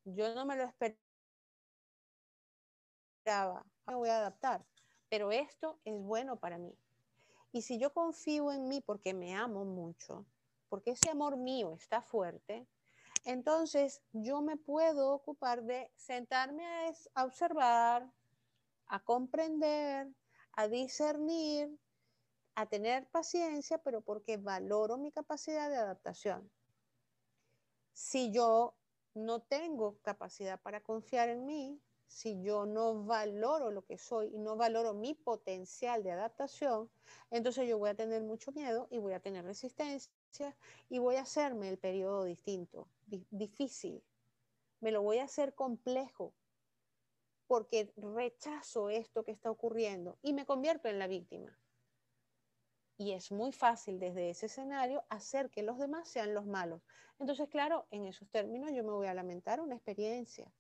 [0.04, 0.96] Yo no me lo esperaba,
[3.86, 4.64] me voy a adaptar,
[5.10, 6.74] pero esto es bueno para mí.
[7.52, 10.26] Y si yo confío en mí porque me amo mucho,
[10.68, 12.66] porque ese amor mío está fuerte,
[13.26, 16.64] entonces yo me puedo ocupar de sentarme
[17.14, 18.10] a, observar,
[18.86, 20.08] a comprender,
[20.52, 21.78] a discernir
[22.56, 26.50] a tener paciencia, pero porque valoro mi capacidad de adaptación.
[27.92, 28.74] Si yo
[29.14, 34.38] no tengo capacidad para confiar en mí, si yo no valoro lo que soy y
[34.38, 36.90] no valoro mi potencial de adaptación,
[37.30, 40.56] entonces yo voy a tener mucho miedo y voy a tener resistencia
[40.88, 44.02] y voy a hacerme el periodo distinto, difícil.
[44.80, 46.32] Me lo voy a hacer complejo
[47.46, 51.58] porque rechazo esto que está ocurriendo y me convierto en la víctima.
[52.98, 56.80] Y es muy fácil desde ese escenario hacer que los demás sean los malos.
[57.18, 60.50] Entonces, claro, en esos términos yo me voy a lamentar una experiencia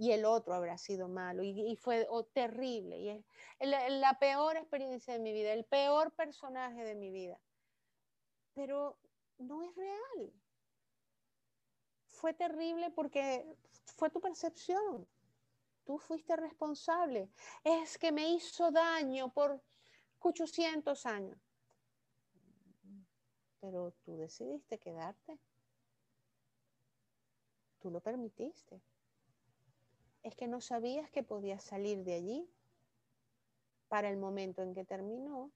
[0.00, 3.22] y el otro habrá sido malo y, fue terrible y es
[3.68, 7.38] la, peor experiencia de mi vida, el peor personaje de mi vida.
[8.54, 8.96] Pero
[9.36, 10.32] no es real.
[12.06, 13.44] Fue terrible porque
[13.98, 15.06] fue tu percepción.
[15.84, 17.28] Tú fuiste responsable.
[17.62, 19.60] Es que me hizo daño por
[20.20, 21.38] 800 años.
[23.60, 25.38] Pero tú decidiste quedarte.
[27.80, 28.80] Tú lo permitiste
[30.22, 32.50] es que no sabías que podías salir de allí.
[33.88, 35.50] Para el momento en que terminó,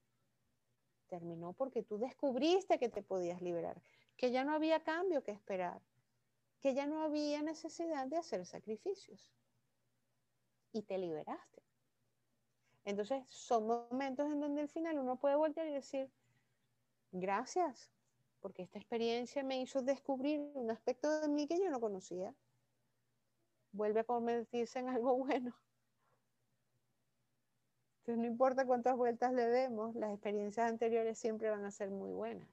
[1.06, 3.80] terminó porque tú descubriste que te podías liberar,
[4.16, 5.80] que ya no había cambio que esperar,
[6.60, 9.32] que ya no había necesidad de hacer sacrificios.
[10.72, 11.62] Y te liberaste.
[12.84, 16.10] Entonces son momentos en donde al final uno puede voltear y decir,
[17.12, 17.92] gracias,
[18.40, 22.34] porque esta experiencia me hizo descubrir un aspecto de mí que yo no conocía
[23.74, 25.54] vuelve a convertirse en algo bueno.
[27.98, 32.12] Entonces no importa cuántas vueltas le demos, las experiencias anteriores siempre van a ser muy
[32.12, 32.48] buenas.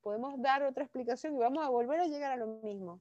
[0.00, 3.00] Podemos dar otra explicación y vamos a volver a llegar a lo mismo.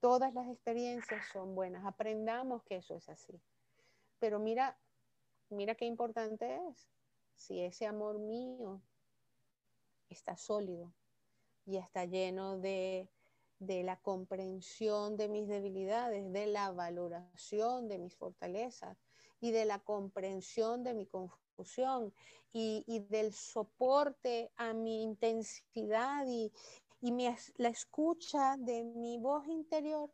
[0.00, 3.40] Todas las experiencias son buenas, aprendamos que eso es así.
[4.20, 4.76] Pero mira,
[5.50, 6.88] mira qué importante es.
[7.34, 8.80] Si ese amor mío
[10.08, 10.92] está sólido
[11.66, 13.08] y está lleno de
[13.66, 18.96] de la comprensión de mis debilidades, de la valoración de mis fortalezas
[19.40, 22.12] y de la comprensión de mi confusión
[22.52, 26.52] y, del soporte a mi intensidad y,
[27.56, 30.10] la escucha de mi voz interior,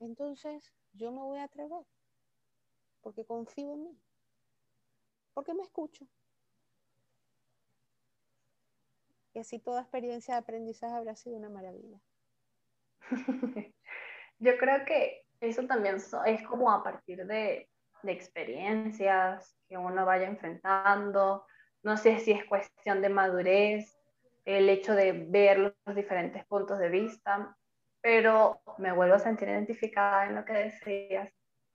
[0.00, 1.86] entonces yo me voy a atrever
[3.00, 3.98] porque confío en mí,
[5.34, 6.06] porque me escucho.
[9.34, 12.00] Y así toda experiencia de aprendizaje habrá sido una maravilla.
[14.38, 17.68] Yo creo que eso también es como a partir de,
[18.02, 21.44] de experiencias que uno vaya enfrentando.
[21.82, 23.98] No sé si es cuestión de madurez,
[24.44, 27.54] el hecho de ver los diferentes puntos de vista,
[28.00, 31.30] pero me vuelvo a sentir identificada en lo que decías,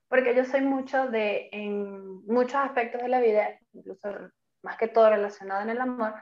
[0.08, 4.10] porque yo soy mucho de, en muchos aspectos de la vida, incluso
[4.63, 6.15] más que todo relacionado en el amor,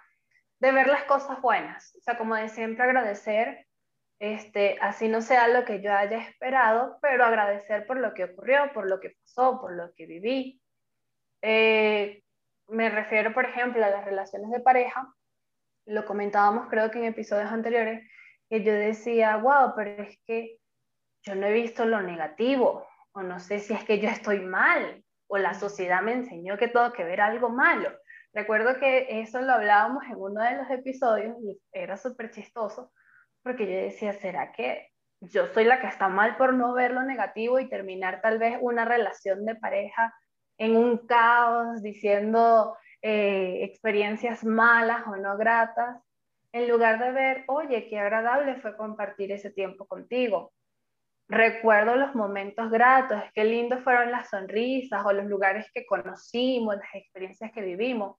[0.60, 3.66] de ver las cosas buenas, o sea, como de siempre agradecer
[4.22, 8.72] este, así no sea lo que yo haya esperado, pero agradecer por lo que ocurrió,
[8.72, 10.62] por lo que pasó, por lo que viví.
[11.42, 12.22] Eh,
[12.68, 15.12] me refiero, por ejemplo, a las relaciones de pareja.
[15.88, 18.08] Lo comentábamos creo que en episodios anteriores,
[18.48, 20.60] que yo decía, wow, pero es que
[21.24, 25.04] yo no he visto lo negativo, o no sé si es que yo estoy mal,
[25.26, 27.90] o la sociedad me enseñó que tengo que ver algo malo.
[28.34, 32.92] Recuerdo que eso lo hablábamos en uno de los episodios y era súper chistoso,
[33.44, 37.04] porque yo decía, ¿será que yo soy la que está mal por no ver lo
[37.04, 40.14] negativo y terminar tal vez una relación de pareja
[40.58, 45.98] en un caos, diciendo eh, experiencias malas o no gratas,
[46.54, 50.52] en lugar de ver, oye, qué agradable fue compartir ese tiempo contigo.
[51.30, 56.94] Recuerdo los momentos gratos, qué lindos fueron las sonrisas o los lugares que conocimos, las
[56.94, 58.18] experiencias que vivimos.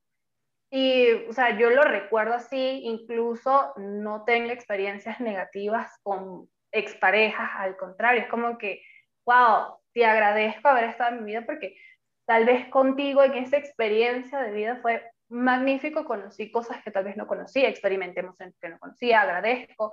[0.74, 7.76] Y, o sea, yo lo recuerdo así, incluso no tengo experiencias negativas con exparejas, al
[7.76, 8.82] contrario, es como que,
[9.26, 11.76] wow, te agradezco haber estado en mi vida porque
[12.24, 17.18] tal vez contigo en esa experiencia de vida fue magnífico, conocí cosas que tal vez
[17.18, 19.92] no conocía, experimenté emociones que no conocía, agradezco.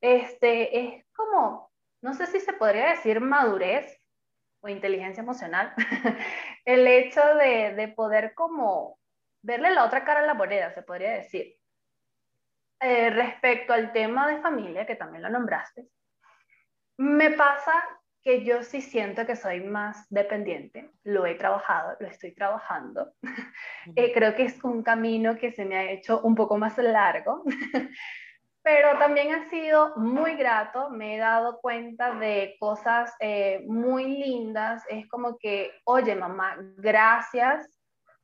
[0.00, 4.00] Este, es como, no sé si se podría decir madurez
[4.62, 5.74] o inteligencia emocional,
[6.64, 8.95] el hecho de, de poder como
[9.46, 11.54] verle la otra cara a la moneda, se podría decir.
[12.80, 15.86] Eh, respecto al tema de familia, que también lo nombraste,
[16.98, 17.72] me pasa
[18.22, 23.12] que yo sí siento que soy más dependiente, lo he trabajado, lo estoy trabajando.
[23.94, 27.44] Eh, creo que es un camino que se me ha hecho un poco más largo,
[28.62, 34.82] pero también ha sido muy grato, me he dado cuenta de cosas eh, muy lindas,
[34.90, 37.75] es como que, oye mamá, gracias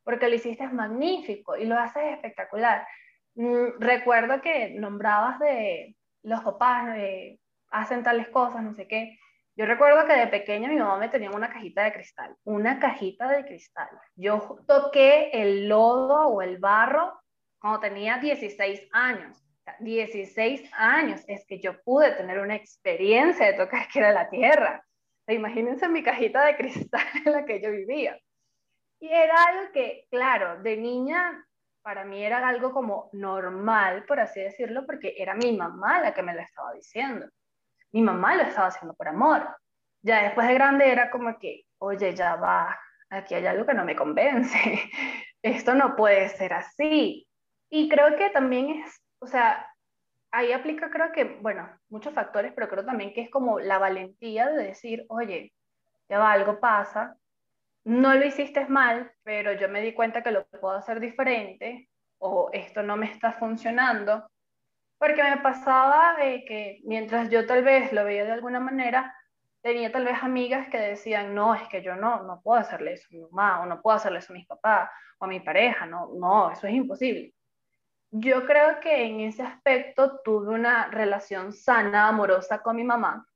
[0.05, 2.87] porque lo hiciste magnífico y lo haces espectacular.
[3.35, 6.97] Mm, recuerdo que nombrabas de los papás,
[7.71, 9.19] hacen tales cosas, no sé qué,
[9.55, 13.29] Yo recuerdo que de pequeña mi mamá me tenía una cajita de cristal, una cajita
[13.29, 13.89] de cristal.
[14.17, 17.13] Yo toqué el lodo o el barro
[17.59, 19.45] cuando tenía 16 años.
[19.81, 24.85] 16 años es que yo pude tener una experiencia de tocar que era la tierra.
[25.29, 28.19] Imagínense mi cajita de cristal en la que yo vivía.
[29.03, 31.45] Y era algo que, claro, de niña
[31.83, 36.23] para mí era algo como normal, por así decirlo, porque era mi mamá la que
[36.23, 37.27] me lo estaba diciendo.
[37.91, 39.57] Mi mamá lo estaba haciendo por amor.
[40.03, 42.79] Ya después de grande era como que, oye, ya va,
[43.11, 44.57] aquí hay algo que no me convence.
[45.43, 47.27] Esto no puede ser así.
[47.71, 49.69] Y creo que también es, o sea,
[50.31, 54.49] ahí aplica creo que, bueno, muchos factores, pero creo también que es como la valentía
[54.49, 55.53] de decir, oye,
[56.09, 57.17] ya va, algo pasa,
[57.85, 62.51] no lo hiciste mal, pero yo me di cuenta que lo puedo hacer diferente o
[62.53, 64.31] esto no me está funcionando,
[64.99, 69.13] porque me pasaba de que mientras yo tal vez lo veía de alguna manera,
[69.61, 73.09] tenía tal vez amigas que decían, no, es que yo no, no puedo hacerle eso
[73.11, 75.87] a mi mamá, o no puedo hacerle eso a mis papás, o a mi pareja,
[75.87, 77.35] no, no, eso es imposible.
[78.13, 83.27] Yo creo que en ese aspecto tuve una relación sana, amorosa con mi mamá,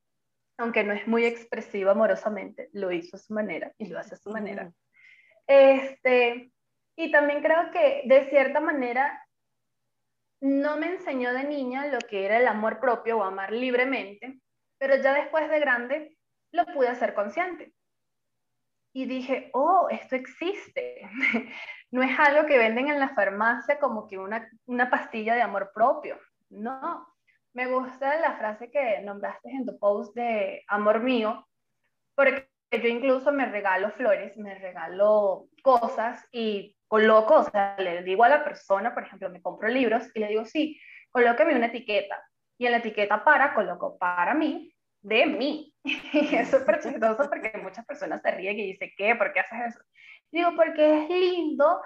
[0.57, 4.17] aunque no es muy expresivo amorosamente, lo hizo a su manera y lo hace a
[4.17, 4.71] su manera.
[5.45, 6.51] Este,
[6.95, 9.23] y también creo que de cierta manera
[10.41, 14.39] no me enseñó de niña lo que era el amor propio o amar libremente,
[14.77, 16.17] pero ya después de grande
[16.51, 17.73] lo pude hacer consciente.
[18.93, 21.07] Y dije, oh, esto existe.
[21.91, 25.71] no es algo que venden en la farmacia como que una, una pastilla de amor
[25.73, 26.19] propio.
[26.49, 27.07] No,
[27.53, 31.47] me gusta la frase que nombraste en tu post de amor mío,
[32.15, 38.23] porque yo incluso me regalo flores, me regalo cosas y coloco, o sea, le digo
[38.23, 40.79] a la persona, por ejemplo, me compro libros y le digo, sí,
[41.11, 42.21] colóqueme una etiqueta.
[42.57, 45.73] Y en la etiqueta para, coloco para mí, de mí.
[45.83, 49.15] Y es súper chistoso porque muchas personas se ríen y dicen, ¿qué?
[49.15, 49.79] ¿Por qué haces eso?
[50.31, 51.81] Digo, porque es lindo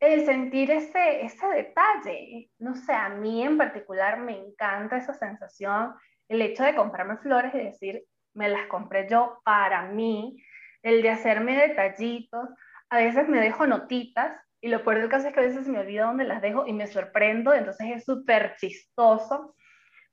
[0.00, 5.94] el sentir ese, ese detalle, no sé, a mí en particular me encanta esa sensación,
[6.28, 10.36] el hecho de comprarme flores y decir, me las compré yo para mí,
[10.82, 12.48] el de hacerme detallitos,
[12.90, 15.78] a veces me dejo notitas y lo peor del caso es que a veces me
[15.78, 19.54] olvido dónde las dejo y me sorprendo, entonces es súper chistoso,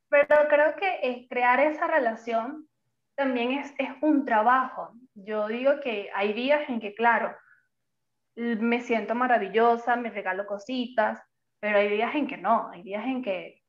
[0.09, 2.67] pero creo que crear esa relación
[3.15, 4.93] también es, es un trabajo.
[5.13, 7.36] Yo digo que hay días en que, claro,
[8.36, 11.21] me siento maravillosa, me regalo cositas,
[11.59, 13.61] pero hay días en que no, hay días en que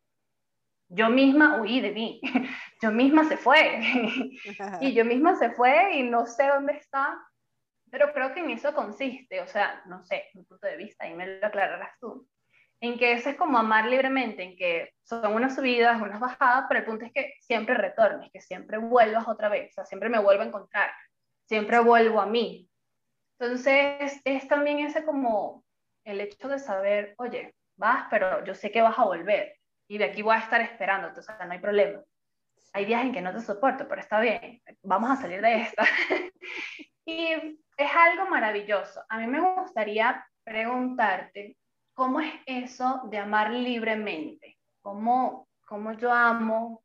[0.88, 2.20] yo misma huí de mí,
[2.82, 3.80] yo misma se fue,
[4.80, 7.18] y yo misma se fue y no sé dónde está,
[7.90, 11.14] pero creo que en eso consiste, o sea, no sé, mi punto de vista, y
[11.14, 12.26] me lo aclararás tú,
[12.80, 16.80] en que eso es como amar libremente, en que son unas subidas, unas bajadas, pero
[16.80, 20.18] el punto es que siempre retornes, que siempre vuelvas otra vez, o sea, siempre me
[20.18, 20.90] vuelvo a encontrar,
[21.46, 22.68] siempre vuelvo a mí,
[23.39, 25.64] entonces, es también ese como
[26.05, 29.57] el hecho de saber, oye, vas, pero yo sé que vas a volver
[29.89, 32.03] y de aquí voy a estar esperando, entonces no hay problema.
[32.72, 35.85] Hay días en que no te soporto, pero está bien, vamos a salir de esta.
[37.05, 37.28] y
[37.76, 39.03] es algo maravilloso.
[39.09, 41.57] A mí me gustaría preguntarte,
[41.95, 44.59] ¿cómo es eso de amar libremente?
[44.80, 46.82] ¿Cómo, cómo yo amo?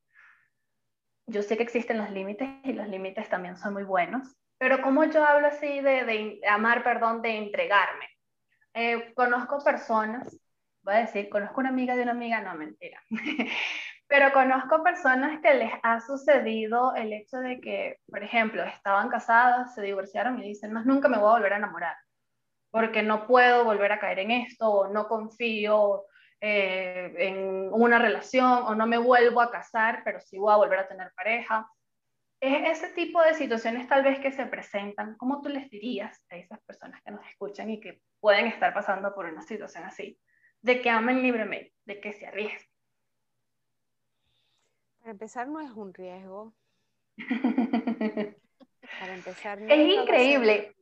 [1.26, 5.06] Yo sé que existen los límites y los límites también son muy buenos, pero como
[5.06, 8.06] yo hablo así de, de amar, perdón, de entregarme.
[8.74, 10.38] Eh, conozco personas,
[10.84, 13.02] voy a decir, conozco una amiga de una amiga, no, mentira.
[14.08, 19.74] Pero conozco personas que les ha sucedido el hecho de que, por ejemplo, estaban casadas,
[19.76, 21.96] se divorciaron y dicen, más nunca me voy a volver a enamorar,
[22.72, 26.06] porque no puedo volver a caer en esto, o no confío
[26.42, 30.80] eh, en una relación, o no me vuelvo a casar, pero sí voy a volver
[30.80, 31.70] a tener pareja
[32.42, 36.38] es ese tipo de situaciones tal vez que se presentan, ¿cómo tú les dirías a
[36.38, 40.18] esas personas que nos escuchan y que pueden estar pasando por una situación así?
[40.62, 42.68] De que amen libremente, de que se arriesguen.
[45.00, 46.54] Para empezar, no es un riesgo.
[49.00, 50.76] Para empezar, es increíble.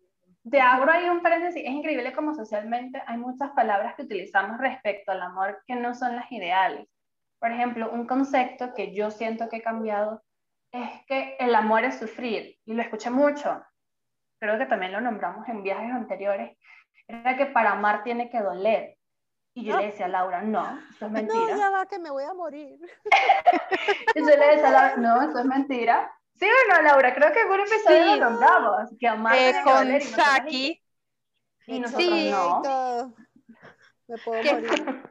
[0.49, 1.63] Te abro ahí un paréntesis.
[1.65, 6.15] Es increíble como socialmente hay muchas palabras que utilizamos respecto al amor que no son
[6.15, 6.87] las ideales.
[7.39, 10.23] Por ejemplo, un concepto que yo siento que he cambiado
[10.83, 13.63] es que el amor es sufrir, y lo escuché mucho,
[14.39, 16.57] creo que también lo nombramos en viajes anteriores,
[17.07, 18.97] era que para amar tiene que doler.
[19.53, 21.39] Y yo le decía a Laura, no, eso es mentira.
[21.39, 22.77] No, ya va, que me voy a morir.
[24.15, 26.11] y yo le decía a Laura, no, eso es mentira.
[26.35, 29.57] Sí o no, Laura, creo que en un episodio lo nombramos, que amar eh, tiene
[29.57, 30.01] que con doler.
[30.03, 30.83] Saki.
[31.65, 32.61] Y nosotros, sí, no.
[34.07, 35.03] Me puedo morir.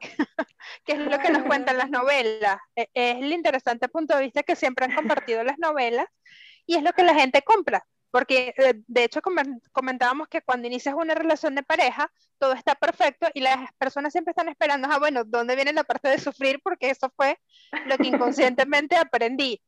[0.87, 2.59] Que es lo que nos cuentan las novelas.
[2.77, 6.07] E, es el interesante punto de vista que siempre han compartido las novelas
[6.65, 7.85] y es lo que la gente compra.
[8.11, 9.21] Porque eh, de hecho
[9.73, 14.31] comentábamos que cuando inicias una relación de pareja, todo está perfecto y las personas siempre
[14.31, 16.61] están esperando, ah, bueno, ¿dónde viene la parte de sufrir?
[16.63, 17.39] Porque eso fue
[17.87, 19.61] lo que inconscientemente aprendí.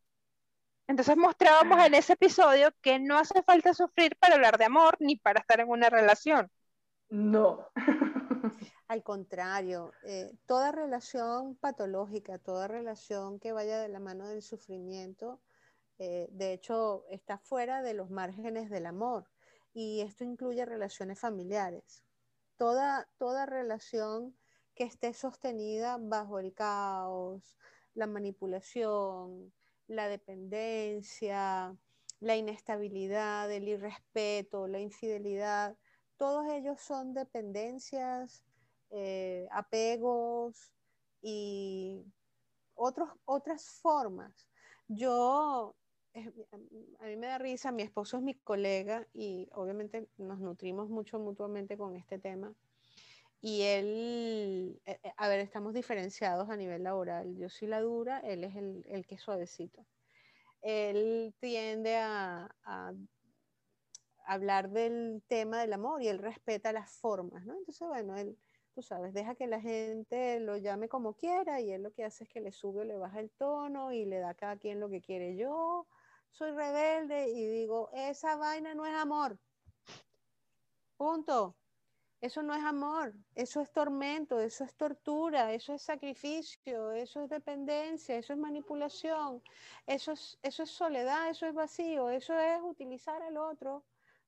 [0.87, 5.17] Entonces mostrábamos en ese episodio que no hace falta sufrir para hablar de amor ni
[5.17, 6.49] para estar en una relación.
[7.09, 7.67] No.
[8.89, 15.39] Al contrario, eh, toda relación patológica, toda relación que vaya de la mano del sufrimiento,
[15.99, 19.29] eh, de hecho, está fuera de los márgenes del amor
[19.75, 22.03] y esto incluye relaciones familiares.
[22.57, 24.35] Toda, toda relación
[24.73, 27.59] que esté sostenida bajo el caos,
[27.93, 29.53] la manipulación,
[29.85, 31.77] la dependencia,
[32.21, 35.77] la inestabilidad, el irrespeto, la infidelidad,
[36.17, 38.43] todos ellos son dependencias,
[38.91, 40.71] eh, apegos
[41.21, 42.03] y
[42.75, 44.47] otros, otras formas.
[44.87, 45.75] Yo
[46.13, 51.19] a mí me da risa, mi esposo es mi colega y obviamente nos nutrimos mucho
[51.19, 52.53] mutuamente con este tema.
[53.41, 57.37] Y él, eh, eh, a ver, estamos diferenciados a nivel laboral.
[57.37, 59.85] Yo soy la dura, él es el, el que es suavecito.
[60.61, 62.93] Él tiende a, a,
[64.25, 67.57] hablar del tema del amor y él respeta las formas, ¿no?
[67.57, 68.37] Entonces, bueno, él,
[68.81, 72.29] sabes, deja que la gente lo llame como quiera y él lo que hace es
[72.29, 74.89] que le sube o le baja el tono y le da a cada quien lo
[74.89, 75.87] que quiere yo
[76.31, 79.37] soy rebelde y digo, esa vaina no es amor.
[80.97, 81.55] Punto.
[82.21, 87.29] Eso no es amor, eso es tormento, eso es tortura, eso es sacrificio, eso es
[87.29, 89.41] dependencia, eso es manipulación,
[89.87, 93.85] eso es, eso es soledad, eso es vacío, eso es utilizar al otro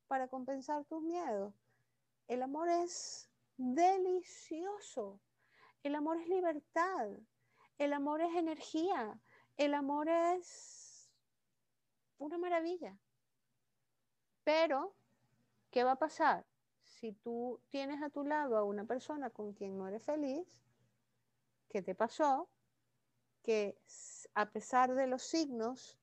[0.08, 1.54] para compensar tus miedos.
[2.30, 5.20] El amor es delicioso,
[5.84, 7.10] el amor es libertad,
[7.78, 9.20] el amor es energía,
[9.58, 11.12] el amor es
[12.18, 12.98] una maravilla.
[14.44, 14.94] Pero,
[15.72, 16.46] ¿qué va a pasar?
[16.84, 20.48] Si tú tienes a tu lado a una persona con quien no eres feliz,
[21.70, 22.50] ¿qué te pasó?
[23.44, 23.78] Que
[24.36, 25.98] a pesar de los signos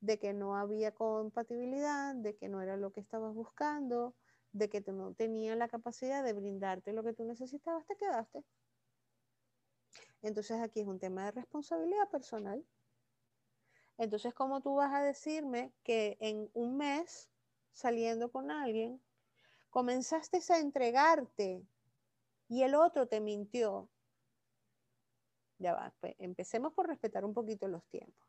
[0.00, 4.14] de que no había compatibilidad, de que no era lo que estabas buscando,
[4.56, 8.42] de que no tenía la capacidad de brindarte lo que tú necesitabas, te quedaste.
[10.22, 12.64] Entonces aquí es un tema de responsabilidad personal.
[13.98, 17.30] Entonces, ¿cómo tú vas a decirme que en un mes,
[17.72, 19.02] saliendo con alguien,
[19.70, 21.62] comenzaste a entregarte
[22.48, 23.88] y el otro te mintió?
[25.58, 28.28] Ya va, pues, empecemos por respetar un poquito los tiempos.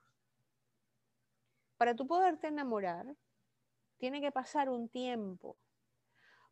[1.77, 3.15] Para tú poderte enamorar,
[3.97, 5.57] tiene que pasar un tiempo.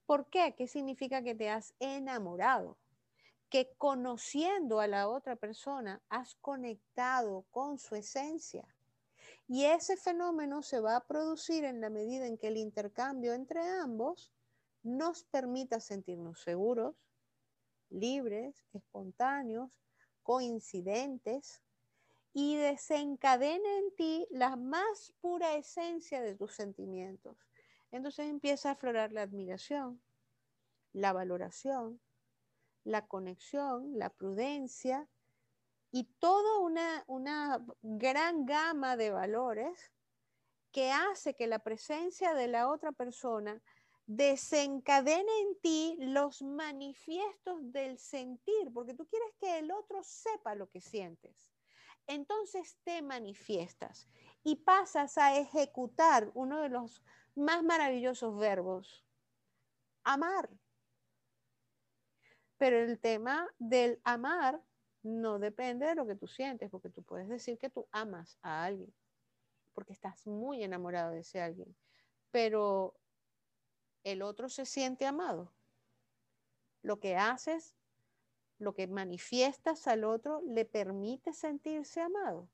[0.06, 0.54] ¿Por qué?
[0.58, 2.78] ¿Qué significa que te has enamorado?
[3.50, 8.68] Que conociendo a la otra persona has conectado con su esencia.
[9.48, 13.62] Y ese fenómeno se va a producir en la medida en que el intercambio entre
[13.62, 14.32] ambos
[14.84, 16.96] nos permita sentirnos seguros,
[17.90, 19.82] libres, espontáneos,
[20.24, 21.62] coincidentes
[22.34, 27.38] y desencadena en ti la más pura esencia de tus sentimientos.
[27.92, 30.02] Entonces empieza a aflorar la admiración,
[30.94, 32.02] la valoración,
[32.84, 35.10] la conexión, la prudencia
[35.92, 39.92] y toda una, una gran gama de valores
[40.72, 43.62] que hace que la presencia de la otra persona
[44.08, 50.70] desencadene en ti los manifiestos del sentir, porque tú quieres que el otro sepa lo
[50.70, 51.54] que sientes.
[52.08, 54.08] Entonces te manifiestas
[54.44, 57.02] y pasas a ejecutar uno de los
[57.36, 59.06] más maravillosos verbos,
[60.04, 60.50] amar.
[62.58, 64.64] Pero el tema del amar
[65.04, 68.64] no depende de lo que tú sientes, porque tú puedes decir que tú amas a
[68.64, 68.94] alguien,
[69.74, 71.76] porque estás muy enamorado de ese alguien,
[72.32, 72.98] pero
[74.04, 75.54] el otro se siente amado.
[76.82, 77.76] Lo que haces,
[78.58, 82.50] lo que manifiestas al otro, le permite sentirse amado.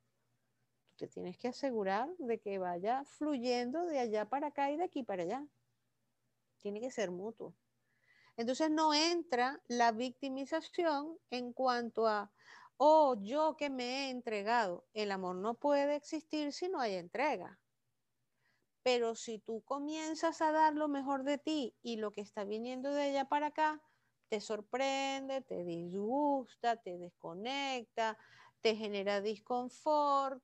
[1.01, 5.01] Te tienes que asegurar de que vaya fluyendo de allá para acá y de aquí
[5.01, 5.43] para allá.
[6.59, 7.55] Tiene que ser mutuo.
[8.37, 12.31] Entonces no entra la victimización en cuanto a,
[12.77, 14.85] oh, yo que me he entregado.
[14.93, 17.59] El amor no puede existir si no hay entrega.
[18.83, 22.93] Pero si tú comienzas a dar lo mejor de ti y lo que está viniendo
[22.93, 23.81] de allá para acá,
[24.29, 28.19] te sorprende, te disgusta, te desconecta,
[28.61, 30.43] te genera disconfort,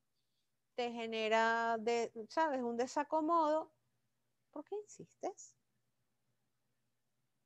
[0.77, 3.73] te genera, de, ¿sabes?, un desacomodo.
[4.51, 5.55] ¿Por qué insistes?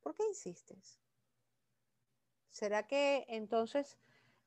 [0.01, 0.99] ¿Por qué insistes?
[2.49, 3.97] ¿Será que entonces,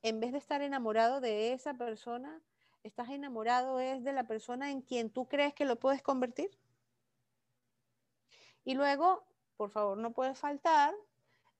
[0.02, 2.42] en vez de estar enamorado de esa persona,
[2.84, 6.50] ¿Estás enamorado es de la persona en quien tú crees que lo puedes convertir?
[8.62, 9.24] Y luego,
[9.56, 10.94] por favor, no puede faltar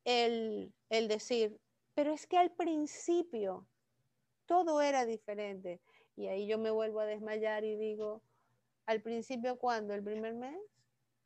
[0.04, 1.58] el, el decir,
[1.94, 3.66] pero es que al principio
[4.44, 5.80] todo era diferente.
[6.16, 8.22] Y ahí yo me vuelvo a desmayar y digo,
[8.86, 9.94] al principio, ¿cuándo?
[9.94, 10.58] ¿El primer mes?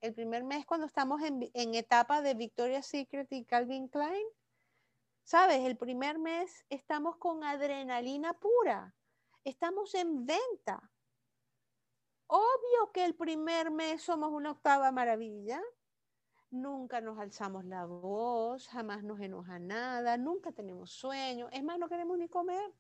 [0.01, 4.27] El primer mes cuando estamos en, en etapa de Victoria's Secret y Calvin Klein.
[5.25, 5.61] ¿Sabes?
[5.67, 8.95] El primer mes estamos con adrenalina pura.
[9.45, 10.91] Estamos en venta.
[12.29, 15.61] Obvio que el primer mes somos una octava maravilla.
[16.51, 21.49] Nunca nos alzamos la voz, jamás nos enoja nada, nunca tenemos sueño.
[21.53, 22.73] Es más, no queremos ni comer.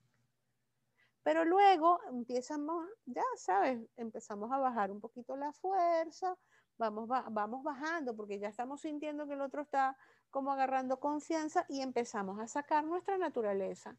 [1.23, 6.37] Pero luego empezamos, ya sabes, empezamos a bajar un poquito la fuerza,
[6.79, 9.97] vamos, vamos bajando porque ya estamos sintiendo que el otro está
[10.31, 13.97] como agarrando confianza y empezamos a sacar nuestra naturaleza.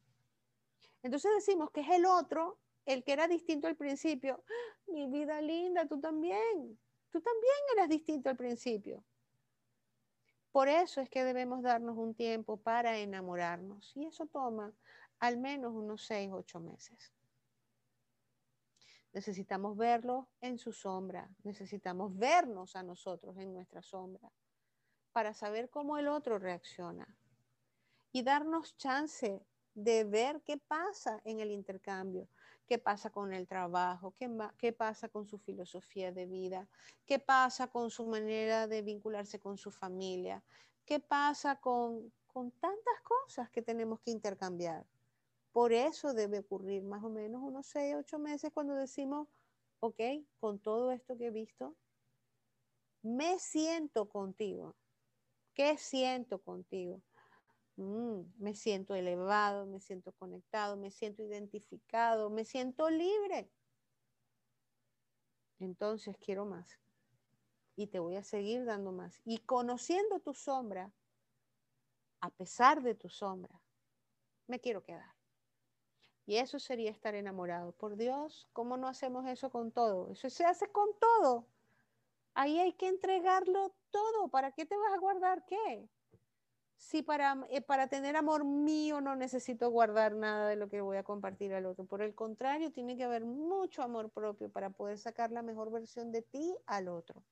[1.03, 4.43] Entonces decimos que es el otro, el que era distinto al principio.
[4.47, 4.91] ¡Ah!
[4.91, 6.80] Mi vida linda, tú también.
[7.11, 9.03] Tú también eras distinto al principio.
[10.51, 13.91] Por eso es que debemos darnos un tiempo para enamorarnos.
[13.95, 14.74] Y eso toma
[15.20, 17.13] al menos unos seis, ocho meses.
[19.11, 24.32] Necesitamos verlo en su sombra, necesitamos vernos a nosotros en nuestra sombra
[25.11, 27.17] para saber cómo el otro reacciona
[28.11, 29.43] y darnos chance
[29.74, 32.28] de ver qué pasa en el intercambio,
[32.67, 36.67] qué pasa con el trabajo, qué, qué, pasa con su filosofía de vida,
[37.05, 40.43] qué pasa con su manera de vincularse con su familia,
[40.86, 44.86] qué pasa con, con tantas cosas que tenemos que intercambiar.
[45.51, 49.27] Por eso debe ocurrir más o menos unos 6, 8 meses cuando decimos,
[49.79, 49.99] ok,
[50.39, 51.75] con todo esto que he visto,
[53.01, 54.75] me siento contigo.
[55.53, 57.01] ¿Qué siento contigo?
[57.77, 63.49] Mm, me siento elevado, me siento conectado, me siento identificado, me siento libre.
[65.59, 66.79] Entonces quiero más.
[67.75, 69.21] Y te voy a seguir dando más.
[69.25, 70.93] Y conociendo tu sombra,
[72.21, 73.61] a pesar de tu sombra,
[74.47, 75.18] me quiero quedar.
[76.30, 77.71] Y eso sería estar enamorado.
[77.71, 80.11] Por Dios, ¿cómo no hacemos eso con todo?
[80.11, 81.47] Eso se hace con todo.
[82.36, 84.27] Ahí hay que entregarlo todo.
[84.27, 85.89] ¿Para qué te vas a guardar qué?
[86.77, 90.97] Si para, eh, para tener amor mío no necesito guardar nada de lo que voy
[90.97, 91.86] a compartir al otro.
[91.88, 96.11] Por el contrario, tiene que haber mucho amor propio para poder sacar la mejor versión
[96.11, 97.23] de ti al otro.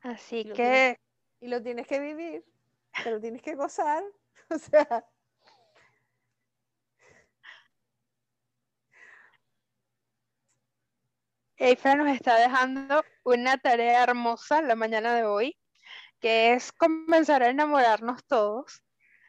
[0.00, 0.96] Así que...
[1.40, 2.51] y lo tienes que vivir
[3.02, 4.02] pero tienes que gozar.
[4.50, 5.06] O sea.
[11.56, 15.56] Eiffel nos está dejando una tarea hermosa la mañana de hoy,
[16.20, 18.82] que es comenzar a enamorarnos todos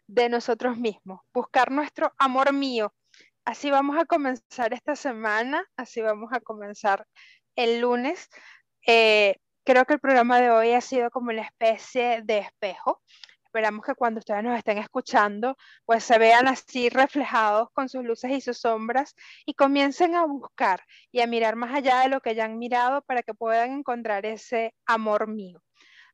[0.08, 2.94] de nosotros mismos, buscar nuestro amor mío.
[3.46, 7.06] Así vamos a comenzar esta semana, así vamos a comenzar
[7.56, 8.30] el lunes.
[8.88, 13.02] Eh, creo que el programa de hoy ha sido como una especie de espejo
[13.54, 18.32] esperamos que cuando ustedes nos estén escuchando, pues se vean así reflejados con sus luces
[18.32, 19.14] y sus sombras
[19.46, 20.82] y comiencen a buscar
[21.12, 24.26] y a mirar más allá de lo que ya han mirado para que puedan encontrar
[24.26, 25.62] ese amor mío.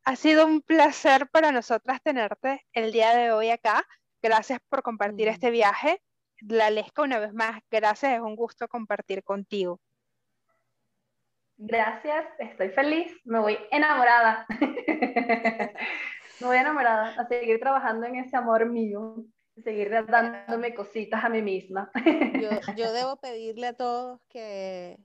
[0.03, 3.87] Ha sido un placer para nosotras tenerte el día de hoy acá.
[4.21, 6.01] Gracias por compartir este viaje.
[6.41, 9.79] La Lesca, una vez más, gracias, es un gusto compartir contigo.
[11.55, 14.45] Gracias, estoy feliz, me voy enamorada.
[16.39, 19.25] Me voy enamorada a seguir trabajando en ese amor mío,
[19.61, 21.91] seguir dándome cositas a mí misma.
[22.77, 24.97] Yo, debo pedirle a todos que,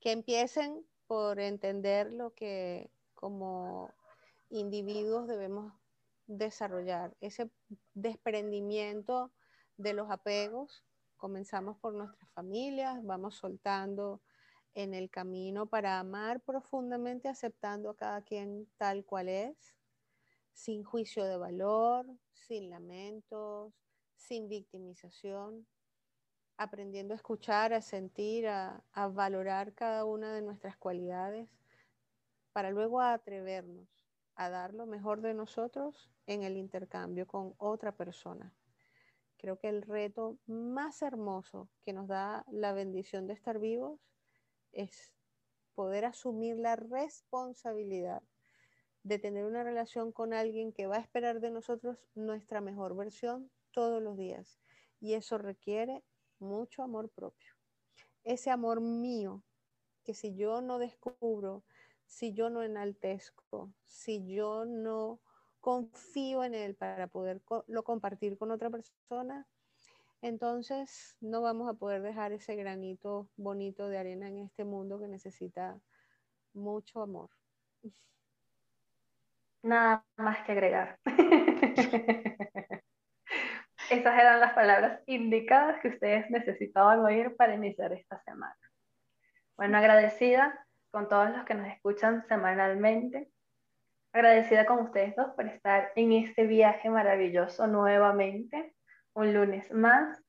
[0.00, 3.92] que empiecen por entender lo que como
[4.48, 5.72] individuos debemos
[6.26, 7.50] desarrollar, ese
[7.94, 9.30] desprendimiento
[9.76, 10.84] de los apegos.
[11.16, 14.20] Comenzamos por nuestras familias, vamos soltando
[14.74, 19.79] en el camino para amar profundamente, aceptando a cada quien tal cual es
[20.60, 23.72] sin juicio de valor, sin lamentos,
[24.14, 25.66] sin victimización,
[26.58, 28.84] aprendiendo a escuchar, a sentir, a,
[29.14, 31.48] valorar cada una de nuestras cualidades,
[32.52, 33.88] para luego atrevernos
[34.34, 38.52] a dar lo mejor de nosotros en el intercambio con otra persona.
[39.38, 43.98] Creo que el reto más hermoso que nos da la bendición de estar vivos
[44.72, 45.14] es
[45.74, 48.22] poder asumir la responsabilidad
[49.02, 53.50] de tener una relación con alguien que va a esperar de nosotros nuestra mejor versión
[53.72, 54.60] todos los días.
[55.00, 56.04] Y eso requiere
[56.38, 57.54] mucho amor propio.
[58.24, 59.42] Ese amor mío,
[60.04, 61.64] que si yo no descubro,
[62.06, 65.20] si yo no enaltezco, si yo no
[65.60, 69.46] confío en él para poderlo compartir con otra persona,
[70.22, 75.08] entonces no vamos a poder dejar ese granito bonito de arena en este mundo que
[75.08, 75.80] necesita
[76.52, 77.30] mucho amor.
[79.62, 80.98] Nada más que agregar.
[83.90, 88.56] Esas eran las palabras indicadas que ustedes necesitaban oír para iniciar esta semana.
[89.56, 93.30] Bueno, agradecida con todos los que nos escuchan semanalmente.
[94.12, 98.74] Agradecida con ustedes dos por estar en este viaje maravilloso nuevamente,
[99.12, 100.22] un lunes más.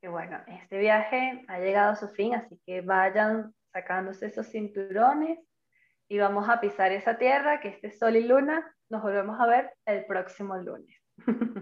[0.00, 5.38] Y bueno, este viaje ha llegado a su fin, así que vayan sacándose esos cinturones
[6.12, 9.70] y vamos a pisar esa tierra, que este sol y luna, nos volvemos a ver
[9.86, 10.94] el próximo lunes.